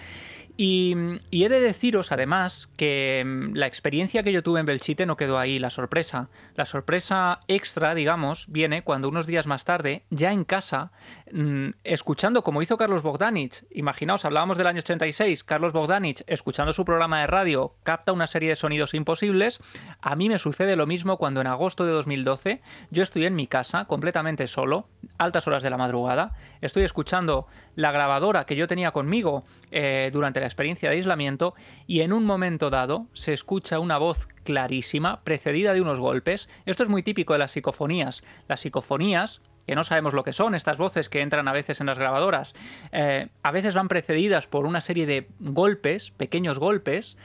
Y, 0.57 0.95
he 1.31 1.49
de 1.49 1.61
deciros, 1.61 2.13
además, 2.13 2.69
que 2.77 3.23
mm, 3.25 3.55
la 3.55 3.67
experiencia 3.67 4.23
que 4.23 4.33
yo 4.33 4.43
tuve 4.43 4.61
en 4.61 4.67
Belchite 4.67 5.07
no 5.07 5.17
quedó 5.17 5.39
ahí, 5.39 5.59
la 5.59 5.71
sorpresa. 5.71 6.29
La 6.57 6.67
sorpresa 6.67 7.41
extra, 7.49 7.95
digamos, 7.95 8.47
viene 8.49 8.85
cuando 8.85 9.09
unos 9.09 9.27
días 9.27 9.47
más 9.47 9.65
tarde, 9.65 10.05
ya 10.11 10.31
en 10.33 10.45
casa, 10.45 10.93
mm, 11.33 11.71
escuchando 11.85 12.43
como 12.43 12.61
hizo 12.61 12.77
Carlos 12.77 13.03
Bogdanich, 13.03 13.65
imaginaos, 13.71 14.27
hablábamos 14.27 14.59
del 14.59 14.67
año 14.67 14.81
86, 14.81 15.43
Carlos 15.43 15.73
Bogdanich, 15.73 16.23
escuchando 16.27 16.75
su 16.75 16.85
programa 16.85 17.21
de 17.21 17.29
radio, 17.29 17.75
capta 17.83 18.13
una 18.13 18.27
serie 18.27 18.51
de 18.51 18.57
sonidos 18.57 18.93
imposibles. 18.93 19.61
A 20.03 20.17
mí 20.17 20.29
me 20.29 20.39
sucede 20.39 20.77
lo 20.77 20.87
mismo 20.87 21.17
cuando 21.17 21.41
en 21.41 21.47
agosto 21.47 21.87
de 21.87 21.93
2012 21.93 22.61
yo 22.91 23.03
estoy 23.03 23.25
en 23.25 23.35
mi 23.35 23.47
casa, 23.47 23.87
completamente 23.87 24.47
solo, 24.47 24.87
altas 25.17 25.47
horas 25.47 25.63
de 25.63 25.71
la 25.71 25.79
madrugada, 25.79 26.35
estoy 26.61 26.83
escuchando 26.83 27.47
la 27.75 27.93
grabadora 27.93 28.45
que 28.45 28.57
yo 28.57 28.67
tenía 28.67 28.91
conmigo 28.91 29.45
eh, 29.71 30.11
durante 30.13 30.41
la 30.41 30.47
experiencia 30.47 30.91
de 30.91 30.97
aislamiento 30.97 31.55
y 31.87 32.01
en 32.01 32.13
un 32.13 32.25
momento 32.25 32.71
dado 32.71 33.07
se 33.13 33.33
escucha 33.33 33.79
una 33.79 33.99
voz 33.99 34.29
clarísima, 34.45 35.23
precedida 35.23 35.73
de 35.73 35.81
unos 35.81 36.01
golpes. 36.01 36.49
Esto 36.67 36.83
es 36.83 36.89
muy 36.89 37.03
típico 37.03 37.33
de 37.33 37.39
las 37.39 37.53
psicofonías. 37.53 38.23
Las 38.49 38.61
psicofonías 38.61 39.41
que 39.67 39.75
no 39.75 39.85
sabemos 39.85 40.13
lo 40.13 40.25
que 40.25 40.33
son, 40.33 40.55
estas 40.55 40.77
voces 40.77 41.09
que 41.09 41.21
entran 41.21 41.47
a 41.49 41.53
veces 41.53 41.81
en 41.81 41.87
las 41.87 41.99
grabadoras, 41.99 42.55
eh, 42.91 43.29
a 43.43 43.51
veces 43.53 43.75
van 43.75 43.89
precedidas 43.89 44.49
por 44.49 44.67
una 44.67 44.81
serie 44.81 45.07
de 45.07 45.29
golpes, 45.39 46.11
pequeños 46.11 46.59
golpes, 46.59 47.17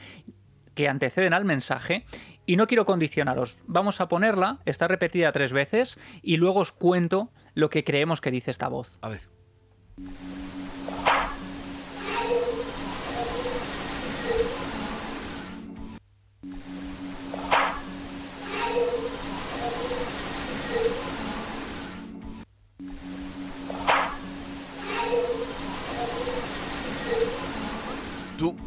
que 0.74 0.88
anteceden 0.88 1.32
al 1.32 1.44
mensaje. 1.44 2.04
Y 2.46 2.56
no 2.56 2.66
quiero 2.66 2.86
condicionaros. 2.86 3.58
Vamos 3.66 4.00
a 4.00 4.08
ponerla, 4.08 4.60
está 4.64 4.88
repetida 4.88 5.32
tres 5.32 5.52
veces, 5.52 5.98
y 6.22 6.36
luego 6.36 6.60
os 6.60 6.72
cuento 6.72 7.30
lo 7.54 7.68
que 7.68 7.84
creemos 7.84 8.20
que 8.20 8.30
dice 8.30 8.50
esta 8.50 8.68
voz. 8.68 8.98
A 9.02 9.08
ver. 9.08 9.22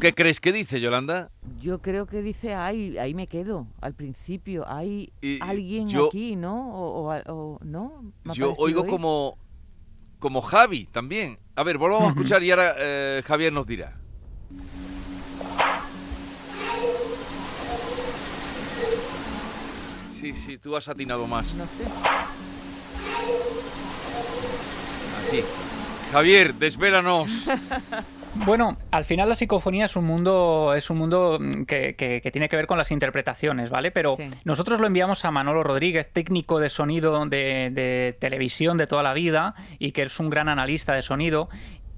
Qué 0.02 0.12
crees 0.12 0.40
que 0.40 0.52
dice, 0.52 0.80
Yolanda? 0.80 1.30
Yo 1.60 1.80
creo 1.80 2.06
que 2.06 2.22
dice, 2.22 2.54
ahí, 2.54 2.98
ahí 2.98 3.14
me 3.14 3.28
quedo, 3.28 3.68
al 3.80 3.94
principio. 3.94 4.64
Hay 4.68 5.12
Y- 5.22 5.38
alguien 5.40 5.86
yo- 5.88 6.08
aquí, 6.08 6.34
¿no? 6.34 6.74
O, 6.74 7.08
o- 7.08 7.32
o- 7.32 7.58
¿no? 7.62 8.12
Yo 8.34 8.52
oigo 8.58 8.84
como, 8.84 9.38
como 10.18 10.42
Javi 10.42 10.86
también. 10.86 11.38
A 11.54 11.62
ver, 11.62 11.78
volvamos 11.78 12.06
a 12.06 12.08
escuchar 12.08 12.42
y 12.42 12.50
ahora 12.50 12.74
eh, 12.78 13.22
Javier 13.24 13.52
nos 13.52 13.64
dirá. 13.64 13.96
Sí, 20.10 20.34
sí, 20.36 20.58
tú 20.58 20.76
has 20.76 20.88
atinado 20.88 21.26
más. 21.26 21.54
No 21.54 21.64
sé. 21.66 21.84
Aquí. 25.28 25.42
Javier, 26.12 26.54
desvélanos. 26.54 27.28
Bueno, 28.34 28.76
al 28.90 29.04
final 29.04 29.28
la 29.28 29.34
psicofonía 29.34 29.84
es 29.84 29.94
un 29.96 30.04
mundo, 30.04 30.72
es 30.74 30.88
un 30.90 30.98
mundo 30.98 31.38
mm, 31.40 31.64
que, 31.64 31.94
que- 31.96 32.20
que 32.22 32.30
tiene 32.30 32.48
que 32.48 32.56
ver 32.56 32.66
con 32.66 32.78
las 32.78 32.90
interpretaciones, 32.90 33.68
¿vale? 33.70 33.90
Pero 33.90 34.16
Sí. 34.16 34.24
nosotros 34.44 34.80
lo 34.80 34.86
enviamos 34.86 35.24
a 35.24 35.30
Manolo 35.30 35.62
Rodríguez, 35.62 36.10
técnico 36.12 36.58
de 36.58 36.70
sonido 36.70 37.24
de, 37.26 37.70
de 37.70 38.16
televisión 38.18 38.78
de 38.78 38.86
toda 38.86 39.02
la 39.02 39.12
vida 39.14 39.54
y 39.78 39.92
que 39.92 40.02
es 40.04 40.18
un 40.18 40.30
gran 40.30 40.48
analista 40.48 40.94
de 40.94 41.02
sonido. 41.02 41.48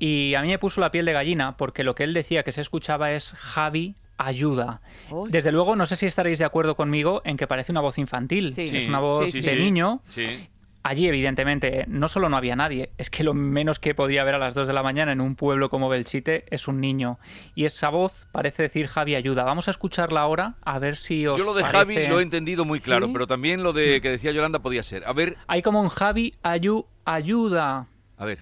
Y 0.00 0.34
a 0.34 0.42
mí 0.42 0.48
me 0.48 0.58
puso 0.58 0.80
la 0.80 0.90
piel 0.90 1.06
de 1.06 1.12
gallina 1.12 1.56
porque 1.56 1.84
lo 1.84 1.94
que 1.94 2.02
él 2.04 2.14
decía 2.14 2.42
que 2.42 2.52
se 2.52 2.60
escuchaba 2.60 3.12
es 3.12 3.32
Javi. 3.34 3.94
Ayuda. 4.16 4.80
Desde 5.28 5.50
luego, 5.50 5.74
no 5.74 5.86
sé 5.86 5.96
si 5.96 6.06
estaréis 6.06 6.38
de 6.38 6.44
acuerdo 6.44 6.76
conmigo 6.76 7.20
en 7.24 7.36
que 7.36 7.48
parece 7.48 7.72
una 7.72 7.80
voz 7.80 7.98
infantil. 7.98 8.54
Sí. 8.54 8.70
Es 8.76 8.86
una 8.86 9.00
voz 9.00 9.28
sí, 9.32 9.40
de 9.40 9.50
sí. 9.50 9.56
niño. 9.56 10.02
Allí, 10.86 11.08
evidentemente, 11.08 11.86
no 11.88 12.08
solo 12.08 12.28
no 12.28 12.36
había 12.36 12.56
nadie, 12.56 12.90
es 12.99 13.08
que 13.08 13.25
lo 13.25 13.32
menos 13.32 13.78
que 13.78 13.94
podía 13.94 14.20
haber 14.20 14.34
a 14.34 14.38
las 14.38 14.52
2 14.52 14.66
de 14.68 14.75
la 14.75 14.82
mañana 14.82 15.12
en 15.12 15.23
un 15.23 15.34
pueblo 15.34 15.70
como 15.70 15.88
Belchite 15.88 16.44
es 16.50 16.68
un 16.68 16.78
niño. 16.78 17.18
Y 17.54 17.64
esa 17.64 17.88
voz 17.88 18.26
parece 18.32 18.64
decir 18.64 18.86
Javi 18.88 19.14
ayuda. 19.14 19.44
Vamos 19.44 19.66
a 19.66 19.70
escucharla 19.70 20.20
ahora 20.20 20.56
a 20.62 20.78
ver 20.78 20.97
si 20.97 21.26
os 21.26 21.38
Yo 21.38 21.44
lo 21.47 21.54
de 21.54 21.62
parece- 21.62 21.94
Javi 21.94 22.06
lo 22.08 22.20
he 22.20 22.23
entendido 22.23 22.66
muy 22.66 22.80
claro, 22.80 23.06
¿Sí? 23.06 23.12
pero 23.14 23.26
también 23.26 23.62
lo 23.62 23.73
de 23.73 24.02
que 24.02 24.10
decía 24.10 24.32
Yolanda 24.32 24.58
podía 24.58 24.82
ser. 24.82 25.04
A 25.06 25.14
ver, 25.14 25.38
Hay 25.47 25.62
como 25.62 25.80
un 25.80 25.88
Javi 25.88 26.34
ayu 26.42 26.84
ayuda. 27.06 27.86
a 28.18 28.25
ver. 28.26 28.40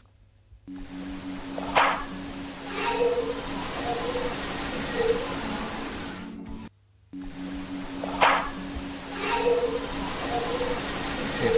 Sí. 11.28 11.48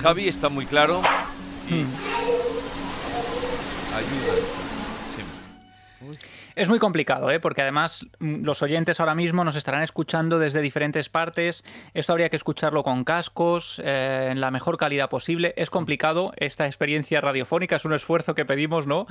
Javi 0.00 0.28
está 0.28 0.48
muy 0.48 0.66
claro 0.66 1.02
y 1.68 1.74
Hmm. 1.82 1.94
ayuda. 3.94 4.34
Sí. 5.14 5.22
Es 6.54 6.68
muy 6.68 6.78
complicado, 6.78 7.30
¿eh? 7.30 7.38
porque 7.40 7.62
además 7.62 8.06
mm, 8.18 8.42
los 8.44 8.62
oyentes 8.62 8.98
ahora 9.00 9.14
mismo 9.14 9.44
nos 9.44 9.54
estarán 9.56 9.82
escuchando 9.82 10.38
desde 10.38 10.60
diferentes 10.60 11.08
partes. 11.08 11.64
Esto 11.94 12.12
habría 12.12 12.28
que 12.30 12.36
escucharlo 12.36 12.82
con 12.82 13.04
cascos, 13.04 13.80
eh, 13.84 14.28
en 14.32 14.40
la 14.40 14.50
mejor 14.50 14.76
calidad 14.76 15.08
posible. 15.08 15.54
Es 15.56 15.70
complicado 15.70 16.32
esta 16.36 16.66
experiencia 16.66 17.20
radiofónica, 17.20 17.76
es 17.76 17.84
un 17.84 17.92
esfuerzo 17.94 18.34
que 18.34 18.44
pedimos, 18.44 18.86
¿no? 18.86 19.06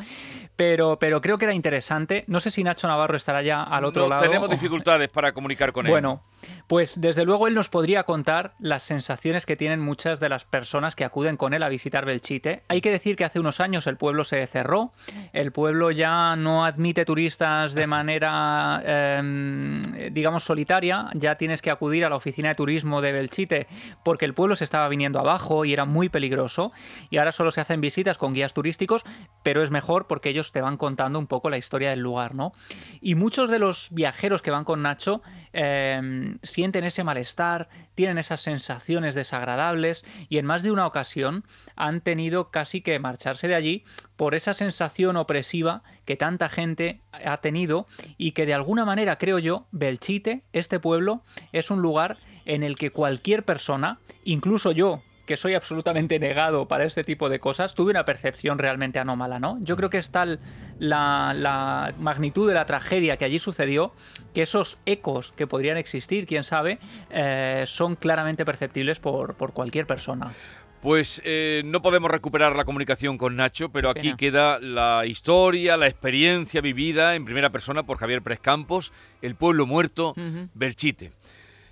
Pero, 0.56 0.97
pero 1.00 1.21
creo 1.21 1.38
que 1.38 1.45
era 1.45 1.54
interesante. 1.54 2.23
No 2.28 2.39
sé 2.39 2.52
si 2.52 2.63
Nacho 2.63 2.88
Navarro 2.88 3.15
estará 3.17 3.41
ya 3.41 3.63
al 3.63 3.86
otro 3.86 4.04
No, 4.04 4.10
lado. 4.10 4.21
Tenemos 4.23 4.50
dificultades 4.60 5.10
para 5.10 5.32
comunicar 5.34 5.71
con 5.71 5.86
él. 5.86 5.91
Bueno, 5.91 6.23
pues 6.67 6.99
desde 6.99 7.23
luego 7.23 7.47
él 7.47 7.56
nos 7.56 7.69
podría 7.69 8.03
contar 8.03 8.53
las 8.60 8.84
sensaciones 8.84 9.45
que 9.45 9.56
tienen 9.56 9.80
muchas 9.80 10.19
de 10.19 10.27
las 10.27 10.43
personas 10.43 10.95
que 10.95 11.06
acuden 11.06 11.38
con 11.38 11.53
él 11.53 11.63
a 11.63 11.69
visitar 11.69 12.06
Belchite. 12.06 12.63
Hay 12.67 12.82
que 12.82 12.91
decir 12.91 13.15
que 13.15 13.23
hace 13.23 13.39
unos 13.39 13.62
años 13.62 13.88
el 13.88 13.95
pueblo 13.95 14.25
se 14.25 14.45
cerró, 14.47 14.91
el 15.32 15.53
pueblo 15.53 15.91
ya 15.91 16.36
no 16.36 16.65
admite 16.65 17.06
turistas 17.06 17.73
de 17.73 17.88
manera, 17.88 18.82
em, 18.86 19.82
digamos, 20.12 20.43
solitaria, 20.43 21.10
ya 21.13 21.36
tienes 21.36 21.62
que 21.62 21.71
acudir 21.71 22.03
a 22.03 22.10
la 22.10 22.17
oficina 22.17 22.49
de 22.49 22.56
turismo 22.56 23.01
de 23.01 23.13
Belchite 23.13 23.67
porque 24.03 24.25
el 24.25 24.34
pueblo 24.34 24.58
se 24.58 24.65
estaba 24.65 24.89
viniendo 24.89 25.19
abajo 25.19 25.63
y 25.63 25.71
era 25.71 25.86
muy 25.86 26.10
peligroso 26.10 26.73
y 27.10 27.17
ahora 27.17 27.32
solo 27.32 27.51
se 27.51 27.62
hacen 27.62 27.80
visitas 27.80 28.17
con 28.17 28.34
guías 28.34 28.53
turísticos, 28.53 29.06
pero 29.41 29.63
es 29.63 29.71
mejor 29.71 30.08
porque 30.08 30.30
ellos 30.30 30.51
te 30.51 30.62
van 30.62 30.75
contando 30.75 31.17
un 31.17 31.27
poco 31.27 31.49
la 31.49 31.58
historia 31.58 31.91
del 31.91 32.01
lugar, 32.01 32.36
¿no? 32.36 32.51
Y 32.99 33.15
muchos 33.15 33.49
de 33.49 33.60
los 33.60 33.88
viajeros 33.91 34.41
que 34.41 34.51
van 34.51 34.65
con 34.65 34.82
Nacho 34.82 35.21
eh, 35.53 36.36
sienten 36.57 36.85
ese 36.85 37.03
malestar, 37.03 37.69
tienen 37.93 38.17
esas 38.17 38.41
sensaciones 38.41 39.13
desagradables 39.13 40.03
y 40.27 40.39
en 40.39 40.47
más 40.47 40.63
de 40.63 40.71
una 40.71 40.87
ocasión 40.87 41.43
han 41.75 42.01
tenido 42.01 42.49
casi 42.49 42.81
que 42.81 42.97
marcharse 42.97 43.47
de 43.47 43.53
allí 43.53 43.83
por 44.15 44.33
esa 44.33 44.55
sensación 44.55 45.17
opresiva 45.17 45.83
que 46.05 46.15
tanta 46.15 46.49
gente 46.49 46.99
ha 47.11 47.37
tenido 47.41 47.85
y 48.17 48.31
que 48.31 48.47
de 48.47 48.55
alguna 48.55 48.85
manera 48.85 49.19
creo 49.19 49.37
yo, 49.37 49.67
Belchite, 49.69 50.41
este 50.51 50.79
pueblo, 50.79 51.21
es 51.51 51.69
un 51.69 51.83
lugar 51.83 52.17
en 52.45 52.63
el 52.63 52.75
que 52.75 52.89
cualquier 52.89 53.45
persona, 53.45 53.99
incluso 54.23 54.71
yo, 54.71 55.03
que 55.27 55.37
soy 55.37 55.53
absolutamente 55.53 56.17
negado 56.27 56.67
para 56.67 56.85
este 56.85 57.03
tipo 57.03 57.29
de 57.29 57.39
cosas, 57.39 57.75
tuve 57.75 57.91
una 57.91 58.05
percepción 58.05 58.57
realmente 58.57 58.97
anómala, 58.97 59.39
¿no? 59.39 59.59
Yo 59.61 59.75
creo 59.75 59.91
que 59.91 59.99
es 59.99 60.09
tal 60.09 60.39
la, 60.79 61.35
la 61.37 61.93
magnitud 61.99 62.47
de 62.47 62.55
la 62.55 62.65
tragedia 62.65 63.17
que 63.17 63.25
allí 63.25 63.37
sucedió 63.37 63.93
que 64.33 64.41
esos 64.41 64.79
ecos 64.87 65.33
que 65.33 65.45
podrían 65.45 65.77
existir, 65.77 66.25
quién 66.25 66.43
sabe, 66.43 66.79
eh, 67.11 67.63
son 67.67 67.95
claramente 67.95 68.45
perceptibles 68.45 68.99
por, 68.99 69.35
por 69.35 69.53
cualquier 69.53 69.85
persona. 69.85 70.33
Pues 70.81 71.21
eh, 71.25 71.63
no 71.65 71.81
podemos 71.81 72.09
recuperar 72.09 72.55
la 72.55 72.63
comunicación 72.63 73.17
con 73.17 73.35
Nacho, 73.35 73.69
pero 73.69 73.89
aquí 73.89 74.09
Pena. 74.09 74.17
queda 74.17 74.59
la 74.59 75.05
historia, 75.05 75.75
la 75.75 75.87
experiencia 75.87 76.61
vivida 76.61 77.15
en 77.15 77.25
primera 77.25 77.49
persona 77.49 77.83
por 77.83 77.97
Javier 77.97 78.21
Pérez 78.21 78.39
Campos, 78.39 78.93
el 79.21 79.35
pueblo 79.35 79.65
muerto. 79.65 80.13
Berchite. 80.53 81.11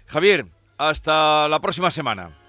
Javier, 0.08 0.48
hasta 0.78 1.48
la 1.48 1.60
próxima 1.60 1.92
semana. 1.92 2.45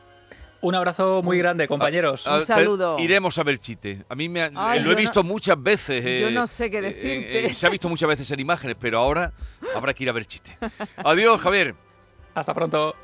Un 0.62 0.74
abrazo 0.74 1.22
muy 1.22 1.38
grande, 1.38 1.68
compañeros. 1.68 2.26
Un 2.26 2.40
te- 2.40 2.46
saludo. 2.46 2.98
iremos 2.98 3.36
a 3.38 3.42
Berchite. 3.44 4.04
A 4.08 4.14
mí 4.14 4.28
me 4.28 4.42
ha- 4.42 4.50
Ay, 4.54 4.80
lo 4.80 4.90
he 4.90 4.94
visto 4.94 5.22
no- 5.22 5.28
muchas 5.28 5.62
veces. 5.62 6.02
yo 6.02 6.28
eh, 6.28 6.32
no 6.32 6.46
sé 6.46 6.70
qué 6.70 6.78
eh, 6.78 6.82
decirte. 6.82 7.46
eh, 7.46 7.54
se 7.54 7.66
ha 7.66 7.70
visto 7.70 7.88
muchas 7.88 8.08
veces 8.08 8.30
en 8.30 8.40
imágenes, 8.40 8.76
pero 8.80 8.98
ahora 8.98 9.32
habrá 9.74 9.92
que 9.94 10.02
ir 10.04 10.10
a 10.10 10.12
Berchite. 10.12 10.58
Adiós, 11.04 11.40
Javier. 11.40 11.74
Hasta 12.34 12.52
pronto. 12.54 12.94